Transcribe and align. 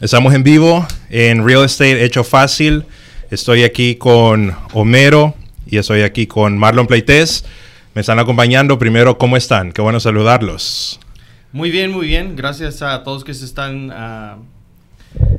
Estamos 0.00 0.32
en 0.32 0.44
vivo 0.44 0.86
en 1.10 1.44
Real 1.44 1.64
Estate 1.64 2.04
Hecho 2.04 2.22
Fácil. 2.22 2.84
Estoy 3.32 3.64
aquí 3.64 3.96
con 3.96 4.54
Homero 4.72 5.34
y 5.66 5.76
estoy 5.78 6.02
aquí 6.02 6.28
con 6.28 6.56
Marlon 6.56 6.86
Pleites. 6.86 7.44
Me 7.96 8.02
están 8.02 8.20
acompañando. 8.20 8.78
Primero, 8.78 9.18
¿cómo 9.18 9.36
están? 9.36 9.72
Qué 9.72 9.82
bueno 9.82 9.98
saludarlos. 9.98 11.00
Muy 11.50 11.72
bien, 11.72 11.90
muy 11.90 12.06
bien. 12.06 12.36
Gracias 12.36 12.80
a 12.80 13.02
todos 13.02 13.24
que 13.24 13.34
se 13.34 13.44
están 13.44 13.90
uh, 13.90 14.36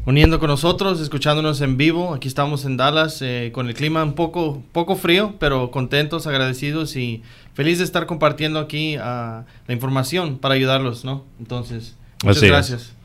uniendo 0.06 0.40
con 0.40 0.50
nosotros, 0.50 1.00
escuchándonos 1.00 1.62
en 1.62 1.78
vivo. 1.78 2.14
Aquí 2.14 2.28
estamos 2.28 2.66
en 2.66 2.76
Dallas 2.76 3.22
eh, 3.22 3.52
con 3.54 3.70
el 3.70 3.76
clima 3.76 4.04
un 4.04 4.14
poco, 4.14 4.62
poco 4.74 4.98
frío, 4.98 5.36
pero 5.40 5.72
contentos, 5.72 6.28
agradecidos 6.28 6.98
y 6.98 7.24
feliz 7.54 7.78
de 7.78 7.86
estar 7.86 8.08
compartiendo 8.08 8.60
aquí 8.60 8.98
uh, 8.98 9.00
la 9.00 9.46
información 9.70 10.38
para 10.38 10.56
ayudarlos, 10.56 11.06
¿no? 11.06 11.24
Entonces, 11.40 11.96
muchas 12.26 12.40
Así 12.40 12.48
gracias. 12.48 12.82
Es. 12.82 12.99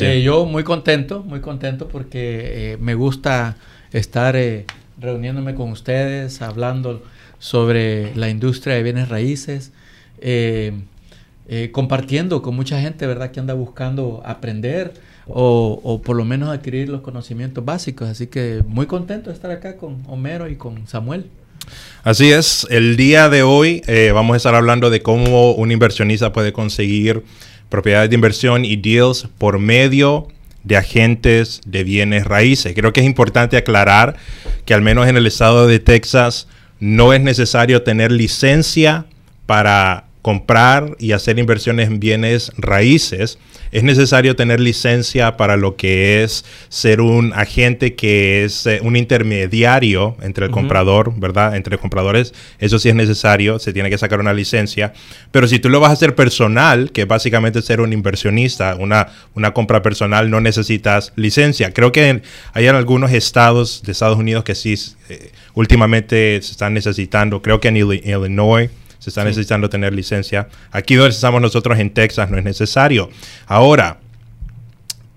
Eh, 0.00 0.22
yo 0.22 0.46
muy 0.46 0.64
contento, 0.64 1.22
muy 1.22 1.40
contento 1.40 1.88
porque 1.88 2.72
eh, 2.72 2.76
me 2.80 2.94
gusta 2.94 3.56
estar 3.92 4.36
eh, 4.36 4.64
reuniéndome 4.98 5.54
con 5.54 5.70
ustedes, 5.70 6.40
hablando 6.42 7.02
sobre 7.38 8.14
la 8.14 8.28
industria 8.28 8.76
de 8.76 8.82
bienes 8.82 9.08
raíces, 9.08 9.72
compartiendo 11.72 12.40
con 12.40 12.54
mucha 12.54 12.80
gente, 12.80 13.06
¿verdad?, 13.06 13.32
que 13.32 13.40
anda 13.40 13.54
buscando 13.54 14.22
aprender 14.24 14.94
o, 15.26 15.80
o, 15.82 16.00
por 16.02 16.16
lo 16.16 16.24
menos 16.24 16.50
adquirir 16.50 16.88
los 16.88 17.00
conocimientos 17.00 17.64
básicos. 17.64 18.08
Así 18.08 18.28
que 18.28 18.62
muy 18.66 18.86
contento 18.86 19.30
de 19.30 19.34
estar 19.34 19.50
acá 19.50 19.76
con 19.76 20.02
Homero 20.06 20.48
y 20.48 20.54
con 20.54 20.86
Samuel. 20.86 21.26
Así 22.04 22.30
es, 22.30 22.66
el 22.70 22.96
día 22.96 23.28
de 23.28 23.42
hoy 23.42 23.82
vamos 24.14 24.34
a 24.34 24.36
estar 24.36 24.54
hablando 24.54 24.88
de 24.90 25.02
cómo 25.02 25.52
un 25.52 25.72
inversionista 25.72 26.32
puede 26.32 26.52
conseguir 26.52 27.24
propiedades 27.72 28.10
de 28.10 28.14
inversión 28.14 28.64
y 28.64 28.76
deals 28.76 29.28
por 29.38 29.58
medio 29.58 30.28
de 30.62 30.76
agentes 30.76 31.60
de 31.66 31.82
bienes 31.82 32.26
raíces. 32.26 32.74
Creo 32.74 32.92
que 32.92 33.00
es 33.00 33.06
importante 33.06 33.56
aclarar 33.56 34.16
que 34.66 34.74
al 34.74 34.82
menos 34.82 35.08
en 35.08 35.16
el 35.16 35.26
estado 35.26 35.66
de 35.66 35.80
Texas 35.80 36.46
no 36.78 37.14
es 37.14 37.22
necesario 37.22 37.82
tener 37.82 38.12
licencia 38.12 39.06
para 39.46 40.04
comprar 40.22 40.96
y 40.98 41.12
hacer 41.12 41.38
inversiones 41.38 41.88
en 41.88 42.00
bienes 42.00 42.52
raíces, 42.56 43.38
es 43.72 43.82
necesario 43.82 44.36
tener 44.36 44.60
licencia 44.60 45.36
para 45.36 45.56
lo 45.56 45.76
que 45.76 46.22
es 46.22 46.44
ser 46.68 47.00
un 47.00 47.32
agente 47.32 47.94
que 47.94 48.44
es 48.44 48.66
eh, 48.66 48.80
un 48.82 48.96
intermediario 48.96 50.16
entre 50.22 50.44
el 50.44 50.50
uh 50.50 50.52
-huh. 50.52 50.56
comprador, 50.58 51.12
¿verdad? 51.18 51.56
Entre 51.56 51.78
compradores, 51.78 52.34
eso 52.58 52.78
sí 52.78 52.90
es 52.90 52.94
necesario, 52.94 53.58
se 53.58 53.72
tiene 53.72 53.90
que 53.90 53.98
sacar 53.98 54.20
una 54.20 54.34
licencia. 54.34 54.92
Pero 55.30 55.48
si 55.48 55.58
tú 55.58 55.70
lo 55.70 55.80
vas 55.80 55.90
a 55.90 55.94
hacer 55.94 56.14
personal, 56.14 56.92
que 56.92 57.06
básicamente 57.06 57.62
ser 57.62 57.80
un 57.80 57.92
inversionista, 57.92 58.76
una, 58.76 59.08
una 59.34 59.52
compra 59.52 59.82
personal, 59.82 60.30
no 60.30 60.40
necesitas 60.40 61.12
licencia. 61.16 61.72
Creo 61.72 61.92
que 61.92 62.08
en, 62.08 62.22
hay 62.52 62.66
en 62.66 62.76
algunos 62.76 63.10
estados 63.12 63.82
de 63.82 63.92
Estados 63.92 64.18
Unidos 64.18 64.44
que 64.44 64.54
sí 64.54 64.74
eh, 65.08 65.32
últimamente 65.54 66.40
se 66.42 66.52
están 66.52 66.74
necesitando, 66.74 67.40
creo 67.40 67.58
que 67.60 67.68
en 67.68 67.78
Illinois 67.78 68.70
se 69.02 69.10
está 69.10 69.22
sí. 69.22 69.28
necesitando 69.28 69.68
tener 69.68 69.92
licencia. 69.92 70.48
Aquí 70.70 70.94
donde 70.94 71.10
estamos 71.10 71.42
nosotros 71.42 71.76
en 71.80 71.90
Texas 71.90 72.30
no 72.30 72.38
es 72.38 72.44
necesario. 72.44 73.10
Ahora, 73.46 73.98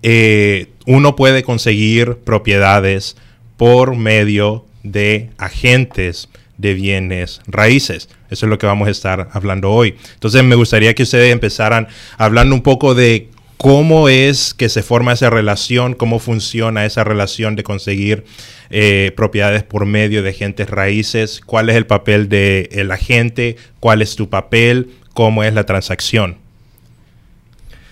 eh, 0.02 0.72
uno 0.86 1.14
puede 1.14 1.44
conseguir 1.44 2.16
propiedades 2.16 3.16
por 3.56 3.94
medio 3.94 4.66
de 4.82 5.30
agentes 5.38 6.28
de 6.58 6.74
bienes 6.74 7.42
raíces. 7.46 8.08
Eso 8.28 8.46
es 8.46 8.50
lo 8.50 8.58
que 8.58 8.66
vamos 8.66 8.88
a 8.88 8.90
estar 8.90 9.28
hablando 9.32 9.70
hoy. 9.70 9.94
Entonces 10.14 10.42
me 10.42 10.56
gustaría 10.56 10.92
que 10.94 11.04
ustedes 11.04 11.32
empezaran 11.32 11.86
hablando 12.18 12.56
un 12.56 12.62
poco 12.62 12.96
de 12.96 13.28
cómo 13.56 14.08
es 14.08 14.52
que 14.52 14.68
se 14.68 14.82
forma 14.82 15.12
esa 15.12 15.30
relación, 15.30 15.94
cómo 15.94 16.18
funciona 16.18 16.86
esa 16.86 17.04
relación 17.04 17.54
de 17.54 17.62
conseguir 17.62 18.24
eh, 18.70 19.12
propiedades 19.16 19.62
por 19.62 19.86
medio 19.86 20.22
de 20.22 20.30
agentes 20.30 20.68
raíces, 20.68 21.40
cuál 21.44 21.70
es 21.70 21.76
el 21.76 21.86
papel 21.86 22.28
del 22.28 22.68
el 22.72 22.90
agente, 22.90 23.56
cuál 23.80 24.02
es 24.02 24.16
tu 24.16 24.28
papel, 24.28 24.90
cómo 25.14 25.44
es 25.44 25.54
la 25.54 25.64
transacción. 25.64 26.36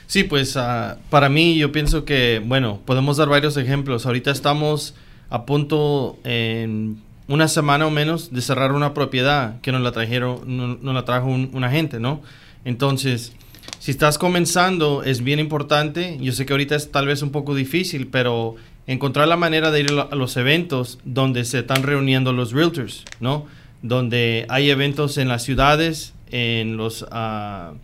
Sí, 0.07 0.25
pues 0.25 0.55
uh, 0.57 0.97
para 1.11 1.29
mí 1.29 1.57
yo 1.57 1.73
pienso 1.73 2.05
que, 2.05 2.41
bueno, 2.45 2.81
podemos 2.85 3.17
dar 3.17 3.29
varios 3.29 3.57
ejemplos. 3.57 4.07
Ahorita 4.07 4.31
estamos 4.31 4.95
a 5.31 5.47
punto 5.47 6.19
en 6.25 6.99
una 7.27 7.49
semana 7.49 7.87
o 7.87 7.91
menos 7.91 8.33
de 8.33 8.43
cerrar 8.43 8.73
una 8.73 8.95
propiedad 8.95 9.61
que 9.63 9.73
nos 9.73 9.81
la 9.81 9.93
trajeron, 9.93 10.57
nos, 10.57 10.83
nos 10.83 10.95
la 10.95 11.05
trajo 11.05 11.27
un, 11.27 11.51
un 11.53 11.65
agente, 11.65 11.99
¿no? 11.99 12.23
Entonces, 12.65 13.33
si 13.79 13.91
estás 13.91 14.19
comenzando, 14.19 15.03
es 15.03 15.25
bien 15.25 15.41
importante. 15.41 16.19
Yo 16.21 16.33
sé 16.33 16.47
que 16.47 16.53
ahorita 16.53 16.77
es 16.77 16.91
tal 16.91 17.07
vez 17.07 17.23
un 17.23 17.31
poco 17.31 17.55
difícil, 17.55 18.07
pero 18.07 18.57
encontrar 18.87 19.29
la 19.29 19.37
manera 19.37 19.71
de 19.71 19.81
ir 19.81 19.91
a 19.91 20.15
los 20.15 20.37
eventos 20.37 20.99
donde 21.05 21.45
se 21.45 21.61
están 21.61 21.83
reuniendo 21.83 22.33
los 22.33 22.53
realtors, 22.53 23.05
¿no? 23.21 23.47
Donde 23.83 24.47
hay 24.49 24.71
eventos 24.71 25.19
en 25.19 25.29
las 25.29 25.43
ciudades, 25.43 26.15
en 26.31 26.77
los 26.77 27.03
uh, 27.03 27.77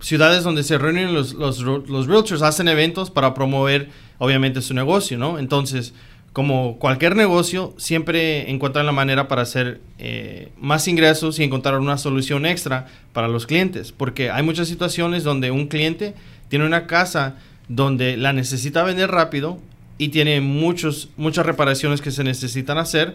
ciudades 0.00 0.44
donde 0.44 0.62
se 0.62 0.78
reúnen 0.78 1.12
los, 1.12 1.34
los, 1.34 1.60
los 1.60 2.06
realtors, 2.06 2.42
hacen 2.42 2.68
eventos 2.68 3.10
para 3.10 3.34
promover, 3.34 3.88
obviamente, 4.18 4.62
su 4.62 4.74
negocio, 4.74 5.18
¿no? 5.18 5.38
Entonces, 5.38 5.92
como 6.36 6.78
cualquier 6.78 7.16
negocio, 7.16 7.72
siempre 7.78 8.50
encuentran 8.50 8.84
la 8.84 8.92
manera 8.92 9.26
para 9.26 9.40
hacer 9.40 9.80
eh, 9.98 10.52
más 10.60 10.86
ingresos 10.86 11.38
y 11.38 11.44
encontrar 11.44 11.78
una 11.78 11.96
solución 11.96 12.44
extra 12.44 12.88
para 13.14 13.26
los 13.26 13.46
clientes. 13.46 13.90
Porque 13.90 14.30
hay 14.30 14.42
muchas 14.42 14.68
situaciones 14.68 15.24
donde 15.24 15.50
un 15.50 15.66
cliente 15.66 16.14
tiene 16.50 16.66
una 16.66 16.86
casa 16.86 17.36
donde 17.68 18.16
la 18.16 18.32
necesita 18.32 18.82
vender 18.82 19.10
rápido 19.10 19.58
y 19.98 20.08
tiene 20.08 20.40
muchos, 20.40 21.08
muchas 21.16 21.46
reparaciones 21.46 22.00
que 22.00 22.10
se 22.10 22.24
necesitan 22.24 22.78
hacer. 22.78 23.14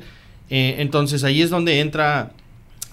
Eh, 0.50 0.75
entonces 0.79 1.23
ahí 1.23 1.41
es 1.41 1.50
donde 1.50 1.79
entra 1.79 2.31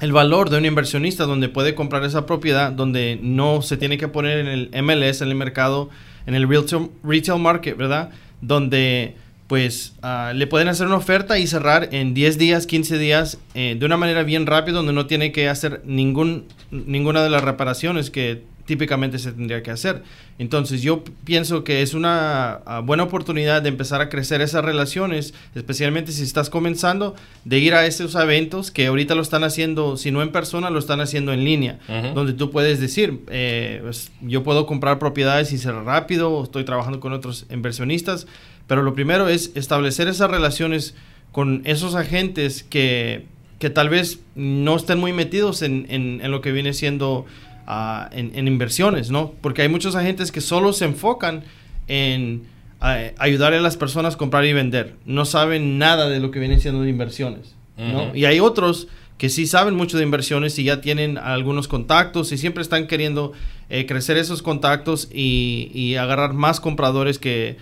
el 0.00 0.12
valor 0.12 0.50
de 0.50 0.58
un 0.58 0.64
inversionista, 0.64 1.24
donde 1.24 1.48
puede 1.48 1.74
comprar 1.74 2.04
esa 2.04 2.26
propiedad, 2.26 2.70
donde 2.70 3.18
no 3.20 3.62
se 3.62 3.76
tiene 3.76 3.98
que 3.98 4.08
poner 4.08 4.38
en 4.38 4.46
el 4.46 4.82
MLS, 4.82 5.22
en 5.22 5.28
el 5.28 5.34
mercado, 5.34 5.90
en 6.26 6.34
el 6.34 6.48
retail, 6.48 6.90
retail 7.02 7.40
market, 7.40 7.76
¿verdad? 7.76 8.10
Donde 8.40 9.16
pues 9.48 9.94
uh, 10.02 10.34
le 10.34 10.46
pueden 10.46 10.68
hacer 10.68 10.86
una 10.86 10.96
oferta 10.96 11.38
y 11.38 11.46
cerrar 11.46 11.88
en 11.92 12.12
10 12.12 12.36
días, 12.36 12.66
15 12.66 12.98
días, 12.98 13.38
eh, 13.54 13.76
de 13.78 13.86
una 13.86 13.96
manera 13.96 14.22
bien 14.22 14.46
rápida, 14.46 14.76
donde 14.76 14.92
no 14.92 15.06
tiene 15.06 15.32
que 15.32 15.48
hacer 15.48 15.80
ningún, 15.86 16.44
ninguna 16.70 17.22
de 17.22 17.30
las 17.30 17.42
reparaciones 17.42 18.10
que 18.10 18.42
típicamente 18.68 19.18
se 19.18 19.32
tendría 19.32 19.62
que 19.62 19.70
hacer. 19.70 20.02
Entonces 20.38 20.82
yo 20.82 21.02
pienso 21.24 21.64
que 21.64 21.80
es 21.80 21.94
una 21.94 22.60
uh, 22.66 22.84
buena 22.84 23.04
oportunidad 23.04 23.62
de 23.62 23.70
empezar 23.70 24.02
a 24.02 24.10
crecer 24.10 24.42
esas 24.42 24.62
relaciones, 24.62 25.32
especialmente 25.54 26.12
si 26.12 26.22
estás 26.22 26.50
comenzando, 26.50 27.16
de 27.46 27.60
ir 27.60 27.72
a 27.72 27.86
esos 27.86 28.14
eventos 28.14 28.70
que 28.70 28.86
ahorita 28.88 29.14
lo 29.14 29.22
están 29.22 29.42
haciendo, 29.42 29.96
si 29.96 30.10
no 30.10 30.20
en 30.20 30.32
persona, 30.32 30.68
lo 30.68 30.78
están 30.78 31.00
haciendo 31.00 31.32
en 31.32 31.44
línea, 31.44 31.78
uh 31.88 31.92
-huh. 31.92 32.12
donde 32.12 32.34
tú 32.34 32.50
puedes 32.50 32.78
decir, 32.78 33.20
eh, 33.28 33.80
pues, 33.82 34.12
yo 34.20 34.42
puedo 34.42 34.66
comprar 34.66 34.98
propiedades 34.98 35.50
y 35.54 35.56
cerrar 35.56 35.86
rápido, 35.86 36.44
estoy 36.44 36.64
trabajando 36.64 37.00
con 37.00 37.14
otros 37.14 37.46
inversionistas, 37.50 38.26
pero 38.66 38.82
lo 38.82 38.92
primero 38.92 39.30
es 39.30 39.50
establecer 39.54 40.08
esas 40.08 40.30
relaciones 40.30 40.94
con 41.32 41.62
esos 41.64 41.94
agentes 41.94 42.64
que, 42.64 43.24
que 43.58 43.70
tal 43.70 43.88
vez 43.88 44.20
no 44.34 44.76
estén 44.76 44.98
muy 44.98 45.14
metidos 45.14 45.62
en, 45.62 45.86
en, 45.88 46.20
en 46.22 46.30
lo 46.30 46.42
que 46.42 46.52
viene 46.52 46.74
siendo 46.74 47.24
uh, 47.68 48.06
en, 48.10 48.32
en, 48.34 48.48
inversiones, 48.48 49.10
¿no? 49.10 49.32
Porque 49.40 49.62
hay 49.62 49.68
muchos 49.68 49.94
agentes 49.94 50.32
que 50.32 50.40
solo 50.40 50.72
se 50.72 50.86
enfocan 50.86 51.44
en 51.86 52.42
uh, 52.80 53.12
ayudar 53.18 53.52
a 53.52 53.60
las 53.60 53.76
personas 53.76 54.14
a 54.14 54.18
comprar 54.18 54.44
y 54.44 54.52
vender. 54.52 54.96
No 55.04 55.24
saben 55.24 55.78
nada 55.78 56.08
de 56.08 56.18
lo 56.18 56.30
que 56.30 56.40
viene 56.40 56.58
siendo 56.58 56.82
de 56.82 56.90
inversiones, 56.90 57.54
¿no? 57.76 57.84
Uh 57.84 58.06
-huh. 58.08 58.16
Y 58.16 58.24
hay 58.24 58.40
otros 58.40 58.88
que 59.18 59.28
sí 59.28 59.46
saben 59.46 59.74
mucho 59.74 59.98
de 59.98 60.04
inversiones 60.04 60.58
y 60.58 60.64
ya 60.64 60.80
tienen 60.80 61.18
algunos 61.18 61.68
contactos 61.68 62.30
y 62.32 62.38
siempre 62.38 62.62
están 62.62 62.86
queriendo 62.86 63.32
eh, 63.68 63.84
crecer 63.84 64.16
esos 64.16 64.42
contactos 64.42 65.08
y, 65.12 65.70
y 65.74 65.96
agarrar 65.96 66.34
más 66.34 66.60
compradores 66.60 67.18
que 67.18 67.56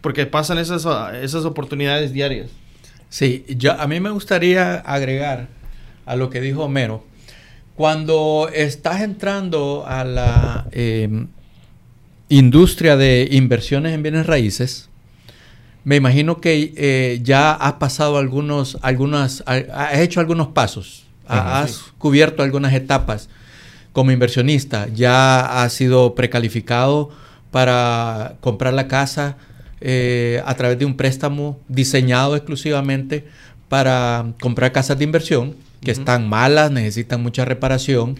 porque 0.00 0.26
pasan 0.26 0.58
esas, 0.58 0.84
esas 1.14 1.44
oportunidades 1.44 2.12
diarias. 2.12 2.50
Sí, 3.08 3.44
yo, 3.56 3.72
a 3.80 3.86
mí 3.86 4.00
me 4.00 4.10
gustaría 4.10 4.76
agregar 4.76 5.48
a 6.06 6.16
lo 6.16 6.28
que 6.28 6.40
dijo 6.40 6.64
Homero. 6.64 7.04
Cuando 7.74 8.50
estás 8.52 9.00
entrando 9.00 9.84
a 9.86 10.04
la 10.04 10.66
eh, 10.72 11.26
industria 12.28 12.96
de 12.96 13.28
inversiones 13.30 13.94
en 13.94 14.02
bienes 14.02 14.26
raíces, 14.26 14.88
me 15.84 15.96
imagino 15.96 16.40
que 16.40 16.72
eh, 16.76 17.20
ya 17.22 17.52
has 17.52 17.74
pasado 17.74 18.18
algunos, 18.18 18.78
algunas, 18.82 19.42
has 19.46 19.98
hecho 19.98 20.20
algunos 20.20 20.48
pasos, 20.48 21.06
-huh, 21.28 21.62
has 21.62 21.70
sí. 21.70 21.82
cubierto 21.98 22.42
algunas 22.42 22.72
etapas 22.74 23.28
como 23.92 24.10
inversionista, 24.10 24.88
ya 24.94 25.62
has 25.62 25.72
sido 25.72 26.14
precalificado 26.14 27.10
para 27.50 28.36
comprar 28.40 28.72
la 28.72 28.88
casa, 28.88 29.36
eh, 29.80 30.40
a 30.46 30.54
través 30.54 30.78
de 30.78 30.84
un 30.84 30.96
préstamo 30.96 31.58
diseñado 31.68 32.36
exclusivamente 32.36 33.26
para 33.68 34.26
comprar 34.40 34.70
casas 34.70 34.96
de 34.96 35.04
inversión 35.04 35.56
que 35.84 35.90
uh 35.90 35.94
-huh. 35.94 35.98
están 35.98 36.28
malas, 36.28 36.70
necesitan 36.70 37.22
mucha 37.22 37.44
reparación. 37.44 38.18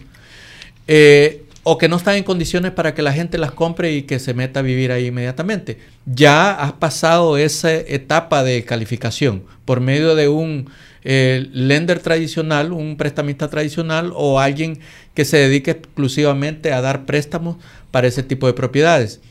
Eh, 0.87 1.43
o 1.63 1.77
que 1.77 1.87
no 1.87 1.95
están 1.95 2.15
en 2.15 2.23
condiciones 2.23 2.73
para 2.73 2.93
que 2.93 3.01
la 3.01 3.13
gente 3.13 3.37
las 3.37 3.51
compre 3.51 3.93
y 3.93 4.03
que 4.03 4.19
se 4.19 4.33
meta 4.33 4.59
a 4.59 4.63
vivir 4.63 4.91
ahí 4.91 5.07
inmediatamente. 5.07 5.77
Ya 6.05 6.51
has 6.51 6.73
pasado 6.73 7.37
esa 7.37 7.73
etapa 7.73 8.43
de 8.43 8.65
calificación 8.65 9.43
por 9.63 9.79
medio 9.79 10.15
de 10.15 10.27
un 10.27 10.69
eh, 11.05 11.47
lender 11.53 11.99
tradicional, 11.99 12.73
un 12.73 12.97
prestamista 12.97 13.49
tradicional 13.49 14.11
o 14.13 14.39
alguien 14.41 14.79
que 15.13 15.23
se 15.23 15.37
dedique 15.37 15.71
exclusivamente 15.71 16.73
a 16.73 16.81
dar 16.81 17.05
préstamos 17.05 17.55
para 17.91 18.07
ese 18.07 18.23
tipo 18.23 18.47
de 18.47 18.53
propiedades. 18.53 19.21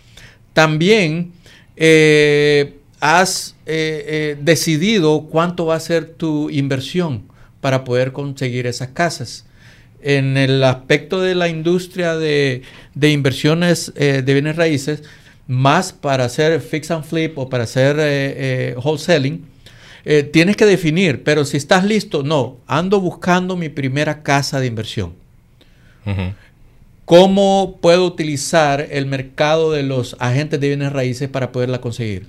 También 0.54 1.32
eh, 1.76 2.78
has 3.00 3.56
eh, 3.66 4.38
decidido 4.40 5.26
cuánto 5.30 5.66
va 5.66 5.74
a 5.74 5.80
ser 5.80 6.06
tu 6.06 6.48
inversión 6.48 7.24
para 7.62 7.84
poder 7.84 8.12
conseguir 8.12 8.66
esas 8.66 8.88
casas 8.88 9.46
en 10.02 10.36
el 10.36 10.62
aspecto 10.64 11.20
de 11.20 11.34
la 11.34 11.48
industria 11.48 12.16
de, 12.16 12.62
inversiones 13.00 13.92
eh, 13.96 14.22
de 14.22 14.32
bienes 14.32 14.56
raíces, 14.56 15.04
más 15.46 15.92
para 15.92 16.24
hacer 16.24 16.60
fix 16.60 16.90
and 16.90 17.04
flip 17.04 17.38
o 17.38 17.48
para 17.48 17.64
hacer 17.64 17.96
eh, 17.98 18.02
eh, 18.02 18.74
wholesaling, 18.82 19.46
tienes 20.32 20.56
que 20.56 20.66
definir, 20.66 21.22
pero 21.22 21.44
si 21.44 21.56
estás 21.56 21.84
listo, 21.84 22.24
no, 22.24 22.56
ando 22.66 23.00
buscando 23.00 23.56
mi 23.56 23.68
primera 23.68 24.24
casa 24.24 24.58
de 24.58 24.66
inversión. 24.66 25.14
¿Cómo 27.04 27.78
puedo 27.80 28.04
utilizar 28.04 28.88
el 28.90 29.06
mercado 29.06 29.70
de 29.70 29.84
los 29.84 30.16
agentes 30.18 30.58
de 30.58 30.66
bienes 30.66 30.92
raíces 30.92 31.28
para 31.28 31.52
poderla 31.52 31.80
conseguir? 31.80 32.26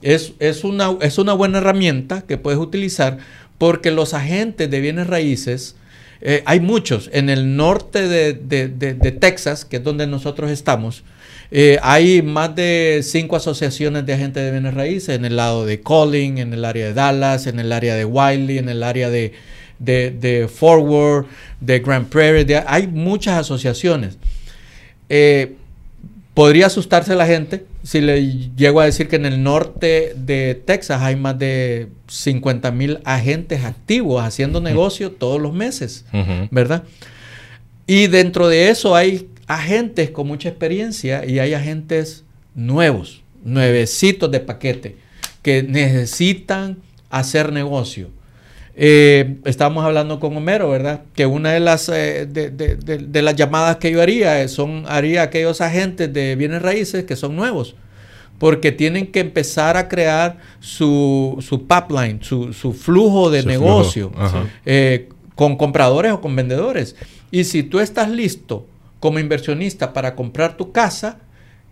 Es, 0.00 0.32
es, 0.38 0.64
una, 0.64 0.96
es 1.02 1.18
una 1.18 1.34
buena 1.34 1.58
herramienta 1.58 2.22
que 2.22 2.38
puedes 2.38 2.58
utilizar 2.58 3.18
porque 3.58 3.90
los 3.90 4.14
agentes 4.14 4.70
de 4.70 4.80
bienes 4.80 5.06
raíces 5.06 5.76
eh, 6.20 6.42
hay 6.46 6.60
muchos. 6.60 7.10
En 7.12 7.28
el 7.28 7.56
norte 7.56 8.08
de, 8.08 9.12
Texas, 9.20 9.64
que 9.64 9.76
es 9.76 9.84
donde 9.84 10.06
nosotros 10.06 10.50
estamos, 10.50 11.04
eh, 11.50 11.78
hay 11.82 12.22
más 12.22 12.54
de 12.56 13.00
cinco 13.04 13.36
asociaciones 13.36 14.04
de 14.06 14.14
agentes 14.14 14.42
de 14.42 14.50
bienes 14.50 14.74
raíces 14.74 15.10
en 15.10 15.24
el 15.24 15.36
lado 15.36 15.64
de 15.64 15.80
Collin, 15.80 16.38
en 16.38 16.52
el 16.52 16.64
área 16.64 16.86
de 16.86 16.94
Dallas, 16.94 17.46
en 17.46 17.60
el 17.60 17.72
área 17.72 17.94
de 17.94 18.04
Wiley, 18.04 18.58
en 18.58 18.68
el 18.68 18.82
área 18.82 19.10
de, 19.10 19.32
de 19.78 20.48
Forward, 20.52 21.26
de 21.60 21.78
Grand 21.80 22.08
Prairie. 22.08 22.64
hay 22.66 22.86
muchas 22.86 23.38
asociaciones. 23.38 24.18
Eh, 25.08 25.54
podría 26.36 26.66
asustarse 26.66 27.14
la 27.14 27.24
gente 27.24 27.64
si 27.82 28.02
le 28.02 28.50
llego 28.56 28.80
a 28.80 28.84
decir 28.84 29.08
que 29.08 29.16
en 29.16 29.24
el 29.24 29.42
norte 29.42 30.12
de 30.14 30.54
Texas 30.54 31.00
hay 31.00 31.16
más 31.16 31.38
de 31.38 31.88
50 32.08 32.70
mil 32.72 32.98
agentes 33.04 33.64
activos 33.64 34.22
haciendo 34.22 34.60
negocio 34.60 35.12
todos 35.12 35.40
los 35.40 35.54
meses, 35.54 36.04
¿verdad? 36.50 36.84
Y 37.86 38.08
dentro 38.08 38.48
de 38.48 38.68
eso 38.68 38.94
hay 38.94 39.30
agentes 39.46 40.10
con 40.10 40.26
mucha 40.26 40.50
experiencia 40.50 41.24
y 41.24 41.38
hay 41.38 41.54
agentes 41.54 42.24
nuevos, 42.54 43.22
nuevecitos 43.42 44.30
de 44.30 44.40
paquete, 44.40 44.96
que 45.40 45.62
necesitan 45.62 46.76
hacer 47.08 47.50
negocio. 47.50 48.10
Eh, 48.78 49.38
estábamos 49.46 49.86
hablando 49.86 50.20
con 50.20 50.36
Homero, 50.36 50.68
¿verdad? 50.68 51.00
Que 51.14 51.24
una 51.24 51.52
de 51.52 51.60
las, 51.60 51.88
eh, 51.88 52.26
de, 52.26 53.22
las 53.22 53.34
llamadas 53.34 53.76
que 53.76 53.90
yo 53.90 54.02
haría 54.02 54.46
son, 54.48 54.84
haría 54.86 55.22
aquellos 55.22 55.62
agentes 55.62 56.12
de 56.12 56.36
bienes 56.36 56.60
raíces 56.60 57.04
que 57.04 57.16
son 57.16 57.36
nuevos, 57.36 57.74
porque 58.38 58.72
tienen 58.72 59.06
que 59.06 59.20
empezar 59.20 59.78
a 59.78 59.88
crear 59.88 60.36
su, 60.60 61.38
su 61.40 61.66
pipeline, 61.66 62.22
su, 62.22 62.52
flujo 62.78 63.30
de 63.30 63.44
negocio 63.44 64.12
eh, 64.66 65.08
con 65.34 65.56
compradores 65.56 66.12
o 66.12 66.20
con 66.20 66.36
vendedores. 66.36 66.96
Y 67.30 67.44
si 67.44 67.62
tú 67.62 67.80
estás 67.80 68.10
listo 68.10 68.66
como 69.00 69.18
inversionista 69.18 69.94
para 69.94 70.14
comprar 70.14 70.58
tu 70.58 70.72
casa, 70.72 71.20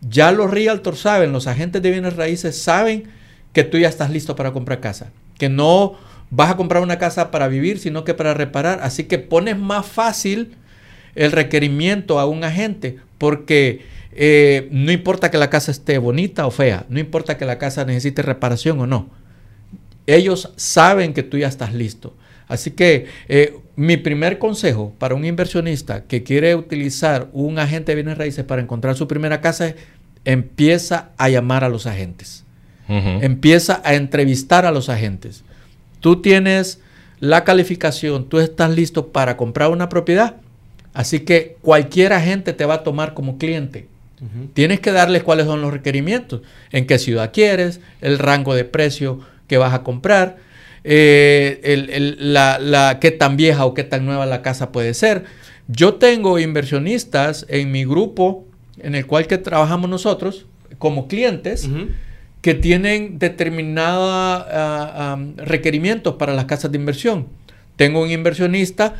ya 0.00 0.32
los 0.32 0.50
realtors 0.50 1.00
saben, 1.00 1.32
los 1.32 1.48
agentes 1.48 1.82
de 1.82 1.90
bienes 1.90 2.16
raíces 2.16 2.62
saben 2.62 3.04
que 3.52 3.62
tú 3.62 3.78
ya 3.78 3.90
estás 3.90 4.08
listo 4.08 4.34
para 4.34 4.52
comprar 4.52 4.80
casa, 4.80 5.12
que 5.38 5.50
no 5.50 5.96
vas 6.34 6.50
a 6.50 6.56
comprar 6.56 6.82
una 6.82 6.98
casa 6.98 7.30
para 7.30 7.48
vivir, 7.48 7.78
sino 7.78 8.04
que 8.04 8.14
para 8.14 8.34
reparar. 8.34 8.80
Así 8.82 9.04
que 9.04 9.18
pones 9.18 9.58
más 9.58 9.86
fácil 9.86 10.56
el 11.14 11.32
requerimiento 11.32 12.18
a 12.18 12.26
un 12.26 12.44
agente 12.44 12.98
porque 13.18 13.82
eh, 14.12 14.68
no 14.70 14.92
importa 14.92 15.30
que 15.30 15.38
la 15.38 15.50
casa 15.50 15.70
esté 15.70 15.98
bonita 15.98 16.46
o 16.46 16.50
fea, 16.50 16.86
no 16.88 16.98
importa 16.98 17.36
que 17.36 17.44
la 17.44 17.58
casa 17.58 17.84
necesite 17.84 18.22
reparación 18.22 18.80
o 18.80 18.86
no. 18.86 19.08
Ellos 20.06 20.52
saben 20.56 21.14
que 21.14 21.22
tú 21.22 21.38
ya 21.38 21.48
estás 21.48 21.72
listo. 21.72 22.14
Así 22.46 22.72
que 22.72 23.06
eh, 23.28 23.56
mi 23.74 23.96
primer 23.96 24.38
consejo 24.38 24.92
para 24.98 25.14
un 25.14 25.24
inversionista 25.24 26.04
que 26.04 26.22
quiere 26.22 26.54
utilizar 26.54 27.28
un 27.32 27.58
agente 27.58 27.92
de 27.92 27.96
bienes 27.96 28.18
raíces 28.18 28.44
para 28.44 28.60
encontrar 28.60 28.96
su 28.96 29.08
primera 29.08 29.40
casa 29.40 29.68
es 29.68 29.74
empieza 30.24 31.10
a 31.16 31.28
llamar 31.28 31.64
a 31.64 31.68
los 31.68 31.86
agentes. 31.86 32.42
Empieza 32.86 33.80
a 33.82 33.94
entrevistar 33.94 34.66
a 34.66 34.70
los 34.70 34.90
agentes 34.90 35.42
tú 36.04 36.20
tienes 36.20 36.80
la 37.18 37.44
calificación, 37.44 38.28
tú 38.28 38.38
estás 38.38 38.70
listo 38.70 39.08
para 39.08 39.38
comprar 39.38 39.70
una 39.70 39.88
propiedad, 39.88 40.36
así 40.92 41.20
que 41.20 41.56
cualquier 41.62 42.12
agente 42.12 42.52
te 42.52 42.66
va 42.66 42.74
a 42.74 42.82
tomar 42.82 43.14
como 43.14 43.38
cliente. 43.38 43.88
Tienes 44.52 44.80
que 44.80 44.92
darles 44.92 45.22
cuáles 45.22 45.46
son 45.46 45.62
los 45.62 45.72
requerimientos, 45.72 46.42
en 46.72 46.86
qué 46.86 46.98
ciudad 46.98 47.30
quieres, 47.32 47.80
el 48.02 48.18
rango 48.18 48.54
de 48.54 48.66
precio 48.66 49.20
que 49.46 49.56
vas 49.56 49.72
a 49.72 49.82
comprar, 49.82 50.36
eh, 50.84 52.14
la, 52.18 52.98
qué 53.00 53.10
tan 53.10 53.38
vieja 53.38 53.64
o 53.64 53.72
qué 53.72 53.84
tan 53.84 54.04
nueva 54.04 54.26
la 54.26 54.42
casa 54.42 54.72
puede 54.72 54.92
ser. 54.92 55.24
Yo 55.68 55.94
tengo 55.94 56.38
inversionistas 56.38 57.46
en 57.48 57.72
mi 57.72 57.86
grupo 57.86 58.44
en 58.78 58.94
el 58.94 59.06
cual 59.06 59.26
que 59.26 59.38
trabajamos 59.38 59.88
nosotros 59.88 60.44
como 60.76 61.08
clientes 61.08 61.66
que 62.44 62.52
tienen 62.52 63.18
determinados 63.18 64.06
ah, 64.12 65.18
requerimientos 65.38 66.16
para 66.16 66.34
las 66.34 66.44
casas 66.44 66.70
de 66.70 66.76
inversión. 66.76 67.26
Tengo 67.76 68.02
un 68.02 68.10
inversionista 68.10 68.96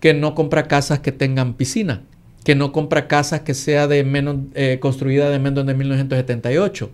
que 0.00 0.14
no 0.14 0.34
compra 0.34 0.66
casas 0.66 0.98
que 0.98 1.12
tengan 1.12 1.54
piscina, 1.54 2.02
que 2.42 2.56
no 2.56 2.72
compra 2.72 3.06
casas 3.06 3.42
que 3.42 3.54
sea 3.54 3.86
de 3.86 4.02
menos 4.02 4.38
eh, 4.56 4.78
construida 4.80 5.30
de 5.30 5.38
menos 5.38 5.64
de 5.64 5.74
1978, 5.74 6.90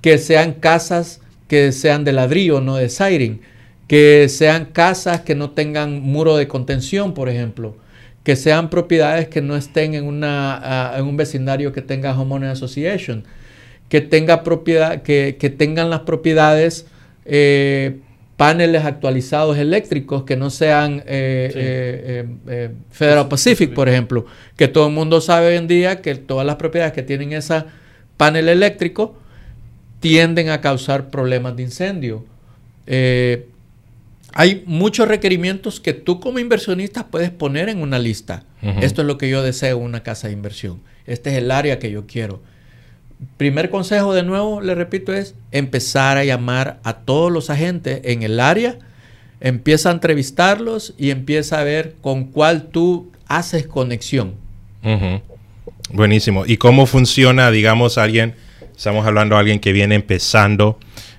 que 0.00 0.16
sean 0.16 0.54
casas 0.54 1.20
que 1.46 1.72
sean 1.72 2.04
de 2.04 2.12
ladrillo, 2.12 2.62
no 2.62 2.76
de 2.76 2.88
siding, 2.88 3.42
que 3.88 4.30
sean 4.30 4.64
casas 4.64 5.20
que 5.20 5.34
no 5.34 5.50
tengan 5.50 6.00
muro 6.00 6.38
de 6.38 6.48
contención, 6.48 7.12
por 7.12 7.28
ejemplo, 7.28 7.76
que 8.24 8.34
sean 8.34 8.70
propiedades 8.70 9.28
que 9.28 9.42
no 9.42 9.56
estén 9.56 9.92
en, 9.92 10.04
una, 10.04 10.56
ah, 10.56 10.98
en 10.98 11.04
un 11.04 11.18
vecindario 11.18 11.70
que 11.74 11.82
tenga 11.82 12.18
homeowner 12.18 12.48
association 12.48 13.24
que, 13.92 14.00
tenga 14.00 14.42
propiedad, 14.42 15.02
que, 15.02 15.54
tengan 15.58 15.90
las 15.90 16.00
propiedades 16.00 16.86
eh, 17.26 17.98
paneles 18.38 18.86
actualizados 18.86 19.58
eléctricos 19.58 20.22
que 20.22 20.34
no 20.34 20.48
sean 20.48 21.02
eh, 21.06 22.26
eh, 22.48 22.70
Federal 22.90 23.28
Pacific, 23.28 23.74
por 23.74 23.90
ejemplo, 23.90 24.24
que 24.56 24.66
todo 24.66 24.86
el 24.86 24.94
mundo 24.94 25.20
sabe 25.20 25.48
hoy 25.48 25.56
en 25.56 25.68
día 25.68 26.00
que 26.00 26.14
todas 26.14 26.46
las 26.46 26.56
propiedades 26.56 26.94
que 26.94 27.02
tienen 27.02 27.34
ese 27.34 27.64
panel 28.16 28.48
eléctrico 28.48 29.14
tienden 30.00 30.48
a 30.48 30.62
causar 30.62 31.10
problemas 31.10 31.54
de 31.56 31.64
incendio. 31.64 32.24
hay 34.32 34.62
muchos 34.64 35.06
requerimientos 35.06 35.80
que 35.80 35.92
tú 35.92 36.18
como 36.18 36.38
inversionista 36.38 37.08
puedes 37.08 37.28
poner 37.28 37.68
en 37.68 37.82
una 37.82 37.98
lista. 37.98 38.44
Esto 38.80 39.02
es 39.02 39.06
lo 39.06 39.18
que 39.18 39.28
yo 39.28 39.42
deseo 39.42 39.76
en 39.76 39.84
una 39.84 40.02
casa 40.02 40.28
de 40.28 40.32
inversión. 40.32 40.80
Este 41.06 41.28
es 41.28 41.36
el 41.36 41.50
área 41.50 41.78
que 41.78 41.90
yo 41.90 42.06
quiero 42.06 42.40
primer 43.36 43.70
consejo 43.70 44.14
de 44.14 44.22
nuevo, 44.22 44.60
le 44.60 44.74
repito, 44.74 45.12
es 45.12 45.34
empezar 45.50 46.16
a 46.16 46.24
llamar 46.24 46.80
a 46.84 46.94
todos 46.98 47.30
los 47.30 47.50
agentes 47.50 48.00
en 48.04 48.22
el 48.22 48.40
área, 48.40 48.78
empieza 49.40 49.90
a 49.90 49.92
entrevistarlos 49.92 50.94
y 50.98 51.10
empieza 51.10 51.60
a 51.60 51.64
ver 51.64 51.96
con 52.00 52.24
cuál 52.24 52.68
tú 52.68 53.10
haces 53.26 53.66
conexión. 53.66 54.34
Buenísimo. 55.92 56.44
¿Y 56.46 56.56
cómo 56.56 56.86
funciona, 56.86 57.50
digamos, 57.50 57.98
alguien, 57.98 58.34
estamos 58.76 59.06
hablando 59.06 59.34
de 59.34 59.40
alguien 59.40 59.60
que 59.60 59.72
viene 59.72 59.94
empezando, 59.94 60.78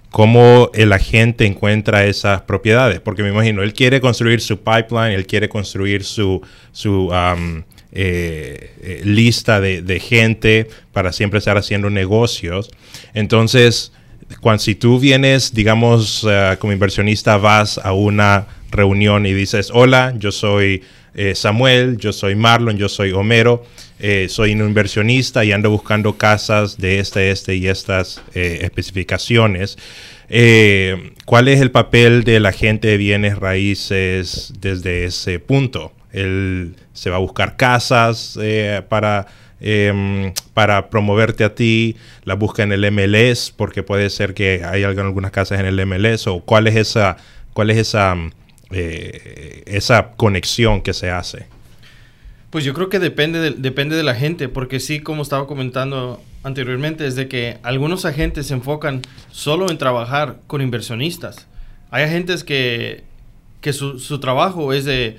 cómo 0.10 0.69
el 0.74 0.93
agente 0.93 1.45
encuentra 1.45 2.05
esas 2.05 2.41
propiedades? 2.41 3.00
Porque 3.00 3.24
me 3.24 3.29
imagino, 3.29 3.63
él 3.63 3.74
quiere 3.74 4.01
construir 4.01 4.41
su 4.41 4.60
pipeline, 4.60 5.13
él 5.13 5.25
quiere 5.27 5.50
construir 5.50 6.03
su, 6.03 6.41
eh, 6.86 7.63
eh, 7.95 9.01
lista 9.05 9.62
de, 9.62 10.00
gente 10.00 10.67
para 10.91 11.13
siempre 11.13 11.38
estar 11.38 11.57
haciendo 11.57 11.91
negocios. 11.91 12.71
Entonces, 13.13 13.91
cuando, 14.41 14.63
si 14.63 14.73
tú 14.73 15.00
vienes, 15.00 15.53
digamos, 15.53 16.25
eh, 16.27 16.55
como 16.59 16.73
inversionista, 16.73 17.38
vas 17.38 17.77
a 17.77 17.93
una 17.93 18.47
reunión 18.71 19.27
y 19.27 19.33
dices, 19.33 19.69
hola, 19.71 20.15
yo 20.17 20.31
soy 20.31 20.83
Samuel, 21.35 21.97
yo 21.97 22.12
soy 22.12 22.33
Marlon, 22.33 22.75
yo 22.75 22.89
soy 22.89 23.12
Homero, 23.12 23.63
soy 24.29 24.53
un 24.53 24.62
inversionista 24.62 25.45
y 25.45 25.51
ando 25.51 25.69
buscando 25.69 26.17
casas 26.17 26.79
de 26.79 26.97
este, 26.97 27.29
este 27.29 27.53
y 27.53 27.67
estas 27.67 28.19
especificaciones. 28.33 29.77
¿Cuál 31.25 31.47
es 31.50 31.62
el 31.62 31.69
papel 31.69 32.23
del 32.23 32.47
agente 32.47 32.88
de 32.88 32.97
bienes 32.97 33.38
raíces 33.38 34.53
desde 34.59 35.05
ese 35.05 35.38
punto? 35.38 35.91
Él 36.13 36.75
se 36.93 37.10
va 37.10 37.17
a 37.17 37.20
buscar 37.20 37.58
casas 37.58 38.38
eh, 38.41 38.82
para, 38.88 39.27
em, 39.60 40.32
para 40.53 40.89
promoverte 40.89 41.43
a 41.43 41.55
ti, 41.55 41.98
la 42.24 42.36
busca 42.36 42.63
en 42.63 42.72
el 42.72 42.89
MLS, 42.91 43.51
porque 43.51 43.84
puede 43.84 44.10
ser 44.10 44.34
que 44.34 44.63
hay 44.63 44.84
algunas 44.84 45.32
casas 45.32 45.60
en 45.60 45.65
el 45.65 45.86
MLS, 45.86 46.27
o 46.27 46.39
cuál 46.39 46.67
es 46.67 46.75
esa, 46.75 47.17
cuál 47.53 47.72
es 47.72 47.77
esa, 47.77 48.15
eh, 48.70 49.63
esa 49.65 50.12
conexión 50.12 50.82
que 50.82 50.93
se 50.93 51.10
hace. 51.10 51.48
Pues 52.51 52.63
yo 52.63 52.75
creo 52.75 52.88
que 52.88 53.00
depende 53.00 53.39
de, 53.39 53.51
depende 53.51 53.96
de 53.96 54.03
la 54.03 54.13
gente, 54.13 54.48
porque 54.48 54.79
sí, 54.79 55.00
como 55.00 55.24
estaba 55.24 55.48
comentando 55.48 56.22
anteriormente, 56.43 57.08
es 57.08 57.15
de 57.15 57.27
que 57.27 57.58
algunos 57.63 58.05
agentes 58.05 58.48
se 58.48 58.53
enfocan 58.53 59.01
solo 59.32 59.72
en 59.72 59.79
trabajar 59.79 60.38
con 60.46 60.62
inversionistas. 60.62 61.48
Hay 61.89 62.03
agentes 62.03 62.43
que, 62.43 63.03
que 63.62 63.74
su, 63.74 63.98
su 63.98 64.20
trabajo 64.20 64.72
es 64.72 64.86
de, 64.86 65.17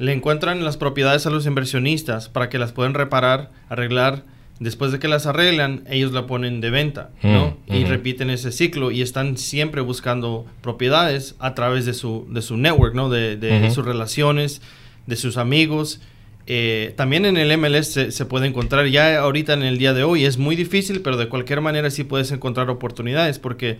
le 0.00 0.12
encuentran 0.14 0.64
las 0.64 0.76
propiedades 0.78 1.26
a 1.26 1.30
los 1.30 1.46
inversionistas 1.46 2.28
para 2.28 2.48
que 2.48 2.58
las 2.58 2.72
puedan 2.72 2.94
reparar, 2.94 3.50
arreglar. 3.68 4.24
Después 4.58 4.92
de 4.92 4.98
que 4.98 5.08
las 5.08 5.26
arreglan, 5.26 5.84
ellos 5.88 6.12
la 6.12 6.26
ponen 6.26 6.60
de 6.60 6.68
venta, 6.70 7.10
¿no? 7.22 7.56
Mm, 7.66 7.72
Y 7.74 7.80
ujú. 7.82 7.90
repiten 7.90 8.28
ese 8.30 8.50
ciclo 8.52 8.90
y 8.90 9.00
están 9.00 9.38
siempre 9.38 9.80
buscando 9.80 10.44
propiedades 10.62 11.34
a 11.38 11.54
través 11.54 11.86
de 11.86 11.94
su, 11.94 12.26
de 12.30 12.42
su 12.42 12.56
network, 12.58 12.94
¿no? 12.94 13.08
De, 13.08 13.36
de 13.36 13.64
Ujú. 13.66 13.74
sus 13.74 13.84
relaciones, 13.86 14.60
de 15.06 15.16
sus 15.16 15.36
amigos. 15.38 16.00
Eh, 16.46 16.92
también 16.96 17.24
en 17.26 17.36
el 17.38 17.56
MLS 17.58 17.86
se, 17.92 18.10
se 18.10 18.24
puede 18.26 18.46
encontrar, 18.48 18.86
ya 18.88 19.18
ahorita 19.20 19.52
en 19.54 19.62
el 19.62 19.78
día 19.78 19.94
de 19.94 20.02
hoy 20.02 20.24
es 20.24 20.36
muy 20.36 20.56
difícil, 20.56 21.00
pero 21.00 21.16
de 21.16 21.28
cualquier 21.28 21.60
manera 21.62 21.90
sí 21.90 22.04
puedes 22.04 22.30
encontrar 22.32 22.68
oportunidades 22.70 23.38
porque 23.38 23.78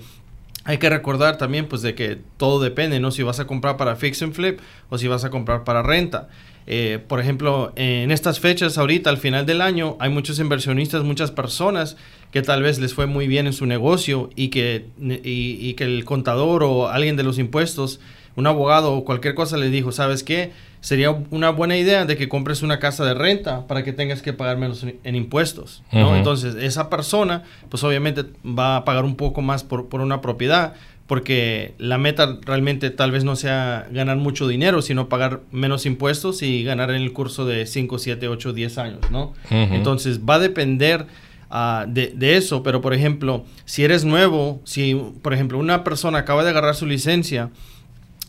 hay 0.64 0.79
que 0.79 0.90
recordar 0.90 1.38
también 1.38 1.67
pues 1.67 1.83
de 1.83 1.95
que 1.95 2.19
todo 2.37 2.61
depende, 2.61 3.00
¿no? 3.00 3.11
Si 3.11 3.23
vas 3.23 3.40
a 3.40 3.47
comprar 3.47 3.76
para 3.76 3.97
fix 3.97 4.23
and 4.23 4.35
flip 4.35 4.61
o 4.90 4.99
si 4.99 5.09
vas 5.09 5.25
a 5.25 5.31
comprar 5.31 5.64
para 5.64 5.83
renta. 5.83 6.29
Eh, 6.67 6.99
por 7.09 7.19
ejemplo, 7.19 7.73
en 7.76 8.11
estas 8.11 8.38
fechas 8.38 8.76
ahorita, 8.76 9.11
al 9.11 9.17
final 9.17 9.47
del 9.47 9.62
año, 9.62 9.97
hay 9.99 10.11
muchos 10.11 10.38
inversionistas, 10.38 11.02
muchas 11.02 11.31
personas 11.31 11.97
que 12.31 12.43
tal 12.43 12.62
vez 12.62 12.79
les 12.79 12.95
fue 12.95 13.07
muy 13.07 13.26
bien 13.26 13.47
en 13.47 13.52
su 13.52 13.67
negocio 13.67 14.31
y 14.37 14.49
que, 14.49 14.87
y, 15.00 15.59
y 15.61 15.75
que 15.75 15.85
el 15.85 16.05
contador 16.05 16.62
o 16.62 16.88
alguien 16.88 17.17
de 17.17 17.23
los 17.23 17.38
impuestos, 17.38 17.99
un 18.37 18.47
abogado 18.47 18.93
o 18.93 19.05
cualquier 19.05 19.35
cosa 19.35 19.57
le 19.57 19.71
dijo, 19.71 19.93
¿sabes 19.93 20.23
qué? 20.23 20.52
Sería 20.80 21.10
una 21.30 21.50
buena 21.50 21.76
idea 21.76 22.06
de 22.06 22.16
que 22.16 22.28
compres 22.28 22.62
una 22.62 22.78
casa 22.78 23.04
de 23.04 23.12
renta 23.12 23.66
para 23.66 23.84
que 23.84 23.92
tengas 23.92 24.22
que 24.22 24.32
pagar 24.32 24.56
menos 24.56 24.82
en, 24.82 25.14
impuestos, 25.14 25.82
¿no? 25.92 26.16
Entonces, 26.16 26.54
esa 26.54 26.88
persona, 26.88 27.42
pues 27.68 27.84
obviamente 27.84 28.25
va 28.46 28.76
a 28.76 28.84
pagar 28.87 29.04
un 29.04 29.16
poco 29.16 29.42
más 29.42 29.62
por, 29.62 29.88
por 29.88 30.00
una 30.00 30.22
propiedad, 30.22 30.75
porque 31.10 31.75
la 31.78 31.99
meta 31.99 32.38
realmente 32.42 32.88
tal 32.90 33.10
vez 33.10 33.25
no 33.25 33.34
sea 33.34 33.88
ganar 33.90 34.16
mucho 34.16 34.46
dinero, 34.46 34.80
sino 34.80 35.08
pagar 35.08 35.40
menos 35.50 35.84
impuestos 35.84 36.40
y 36.40 36.62
ganar 36.62 36.90
en 36.90 37.02
el 37.02 37.12
curso 37.12 37.44
de 37.44 37.66
5, 37.66 37.99
7, 37.99 38.28
8, 38.28 38.52
10 38.52 38.78
años, 38.78 39.10
¿no? 39.10 39.34
Entonces, 39.50 40.20
va 40.20 40.37
a 40.37 40.38
depender 40.38 41.06
ah, 41.50 41.84
de, 41.88 42.12
de 42.14 42.37
eso, 42.37 42.62
pero 42.62 42.80
por 42.80 42.94
ejemplo, 42.94 43.44
si 43.64 43.82
eres 43.82 44.04
nuevo, 44.04 44.60
si 44.64 44.94
por 45.20 45.34
ejemplo 45.34 45.58
una 45.58 45.82
persona 45.82 46.18
acaba 46.18 46.44
de 46.44 46.50
agarrar 46.50 46.76
su 46.76 46.87
licencia, 46.87 47.50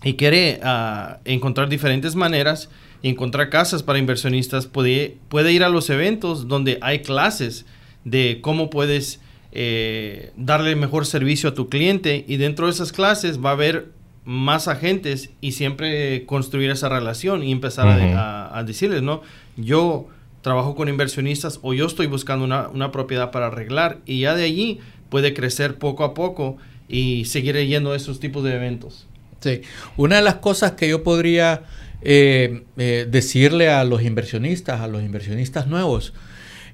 y 0.04 0.16
quiere 0.16 0.60
ah, 0.64 1.20
encontrar 1.26 1.70
diferentes 1.70 2.16
maneras 2.16 2.70
y 3.02 3.10
encontrar 3.10 3.50
casas 3.50 3.84
para 3.84 4.00
inversionistas, 4.00 4.68
puede, 4.68 5.18
puede 5.30 5.52
ir 5.52 5.64
a 5.64 5.70
los 5.70 5.90
eventos 5.90 6.48
donde 6.48 6.78
hay 6.82 7.00
clases 7.00 7.66
de 8.04 8.40
cómo 8.42 8.70
puedes 8.70 9.20
eh, 9.52 10.32
darle 10.38 10.76
mejor 10.76 11.06
servicio 11.06 11.50
a 11.50 11.54
tu 11.54 11.70
cliente 11.70 12.26
y 12.28 12.38
dentro 12.38 12.68
de 12.68 12.72
esas 12.72 12.92
clases 12.92 13.44
va 13.44 13.50
a 13.50 13.54
haber 13.54 13.90
más 14.24 14.68
agentes 14.68 15.32
y 15.42 15.54
siempre 15.54 16.26
construir 16.26 16.70
esa 16.70 16.90
relación 16.90 17.44
y 17.44 17.52
empezar 17.52 17.88
a, 17.88 18.56
a 18.56 18.64
decirles, 18.64 19.02
¿no? 19.02 19.22
Yo 19.58 20.08
trabajo 20.42 20.76
con 20.76 20.90
inversionistas 20.90 21.60
o 21.64 21.74
yo 21.74 21.86
estoy 21.86 22.08
buscando 22.08 22.46
una, 22.46 22.68
una 22.70 22.92
propiedad 22.92 23.32
para 23.32 23.48
arreglar 23.48 24.00
y 24.06 24.22
ya 24.22 24.36
de 24.36 24.44
allí 24.44 24.80
puede 25.10 25.34
crecer 25.34 25.78
poco 25.78 26.04
a 26.04 26.14
poco 26.14 26.58
y 26.88 27.26
seguir 27.26 27.56
yendo 27.66 27.94
a 27.94 27.96
esos 27.96 28.20
tipos 28.20 28.44
de 28.44 28.56
eventos. 28.56 29.08
Sí. 29.42 29.62
Una 29.98 30.18
de 30.18 30.22
las 30.22 30.36
cosas 30.36 30.72
que 30.74 30.88
yo 30.88 31.04
podría 31.04 31.64
eh, 32.04 32.64
eh, 32.78 33.08
decirle 33.10 33.70
a 33.70 33.84
los 33.84 34.02
inversionistas, 34.04 34.82
a 34.82 34.88
los 34.88 35.02
inversionistas 35.04 35.68
nuevos, 35.68 36.14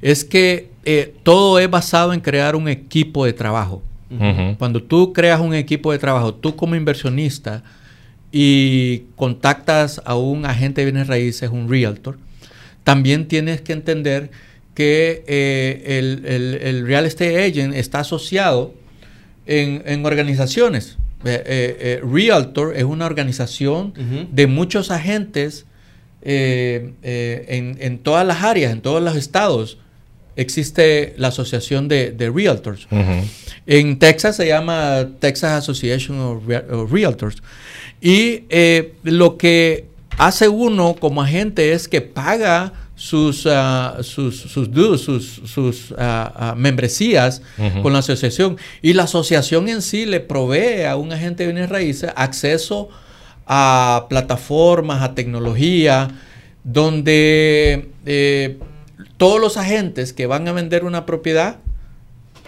es 0.02 0.24
que 0.24 0.70
eh, 0.86 1.14
todo 1.24 1.60
es 1.60 1.70
basado 1.70 2.14
en 2.14 2.20
crear 2.20 2.56
un 2.56 2.68
equipo 2.70 3.26
de 3.26 3.34
trabajo. 3.34 3.82
Cuando 4.58 4.82
tú 4.84 5.12
creas 5.12 5.42
un 5.42 5.54
equipo 5.54 5.92
de 5.92 5.98
trabajo, 6.00 6.34
tú 6.34 6.56
como 6.56 6.76
inversionista 6.76 7.64
y 8.32 9.00
contactas 9.16 10.02
a 10.06 10.16
un 10.16 10.46
agente 10.46 10.82
de 10.82 10.92
bienes 10.92 11.08
raíces, 11.08 11.50
un 11.50 11.70
realtor, 11.70 12.18
también 12.84 13.28
tienes 13.28 13.62
que 13.62 13.74
entender 13.74 14.32
que 14.74 15.24
eh, 15.28 15.98
el, 16.00 16.26
el- 16.26 16.56
el 16.62 16.88
real 16.88 17.06
estate 17.06 17.44
agent 17.46 17.74
está 17.74 18.00
asociado 18.00 18.74
en, 19.46 19.82
en 19.86 20.06
organizaciones. 20.06 20.98
Eh, 21.26 21.44
eh, 21.46 21.78
eh, 21.80 22.02
realtor 22.06 22.76
es 22.78 22.84
una 22.84 23.06
organización 23.06 23.94
de 24.32 24.48
muchos 24.48 24.92
agentes 24.92 25.66
eh, 26.22 26.92
en, 27.48 27.78
en 27.80 27.98
todas 28.00 28.26
las 28.26 28.44
áreas, 28.44 28.72
en 28.72 28.82
todos 28.82 29.02
los 29.02 29.16
estados. 29.16 29.78
Existe 30.36 31.16
la 31.18 31.30
asociación 31.30 31.88
de, 31.88 32.12
de 32.12 32.30
realtors. 32.30 32.88
En 33.66 33.98
Texas 33.98 34.36
se 34.36 34.48
llama 34.48 35.08
Texas 35.20 35.52
Association 35.54 36.20
of, 36.20 36.48
Rea- 36.48 36.66
of 36.72 36.92
Realtors. 36.92 37.42
Y 38.00 38.44
lo 39.04 39.38
que 39.38 39.86
hace 40.20 40.48
uno 40.48 40.96
como 41.00 41.24
agente 41.24 41.72
es 41.74 41.88
que 41.88 42.02
paga 42.02 42.74
sus, 42.98 43.48
ah, 43.48 43.98
sus, 44.02 44.38
sus 44.38 44.72
dues, 44.72 45.02
sus, 45.02 45.42
sus 45.46 45.94
ah, 45.98 46.56
membresías 46.58 47.44
con 47.82 47.94
la 47.94 48.00
asociación. 48.00 48.58
Y 48.82 48.94
la 48.94 49.04
asociación 49.04 49.70
en 49.70 49.82
sí 49.82 50.06
le 50.06 50.20
provee 50.20 50.84
a 50.84 50.98
un 50.98 51.14
agente 51.14 51.46
de 51.46 51.54
bienes 51.54 51.70
raíces 51.70 52.12
acceso 52.16 52.90
a 53.46 54.08
plataformas, 54.10 55.04
a 55.04 55.14
tecnología, 55.14 56.10
donde 56.64 57.90
eh, 58.06 58.58
todos 59.18 59.40
los 59.40 59.58
agentes 59.58 60.12
que 60.12 60.26
van 60.26 60.48
a 60.48 60.52
vender 60.52 60.84
una 60.84 61.06
propiedad 61.06 61.58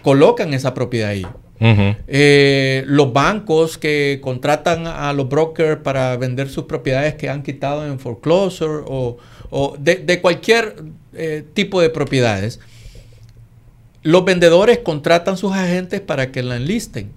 colocan 0.02 0.54
esa 0.54 0.74
propiedad 0.74 1.12
ahí. 1.12 1.26
Eh, 1.62 2.84
los 2.88 3.12
bancos 3.12 3.78
que 3.78 4.20
contratan 4.24 4.88
a 4.88 5.12
los 5.12 5.28
brokers 5.28 5.82
para 5.82 6.16
vender 6.16 6.48
sus 6.48 6.64
propiedades 6.64 7.16
que 7.16 7.30
han 7.30 7.44
quitado 7.44 7.86
en 7.86 8.00
foreclosure 8.00 8.84
o, 8.88 9.18
o 9.50 9.76
de, 9.80 9.96
de 9.98 10.22
cualquier 10.22 10.84
eh, 11.14 11.44
tipo 11.54 11.82
de 11.82 11.90
propiedades, 11.90 12.60
los 14.04 14.24
vendedores 14.26 14.80
contratan 14.80 15.38
sus 15.38 15.52
agentes 15.54 16.00
para 16.02 16.32
que 16.32 16.44
la 16.44 16.56
enlisten. 16.56 17.12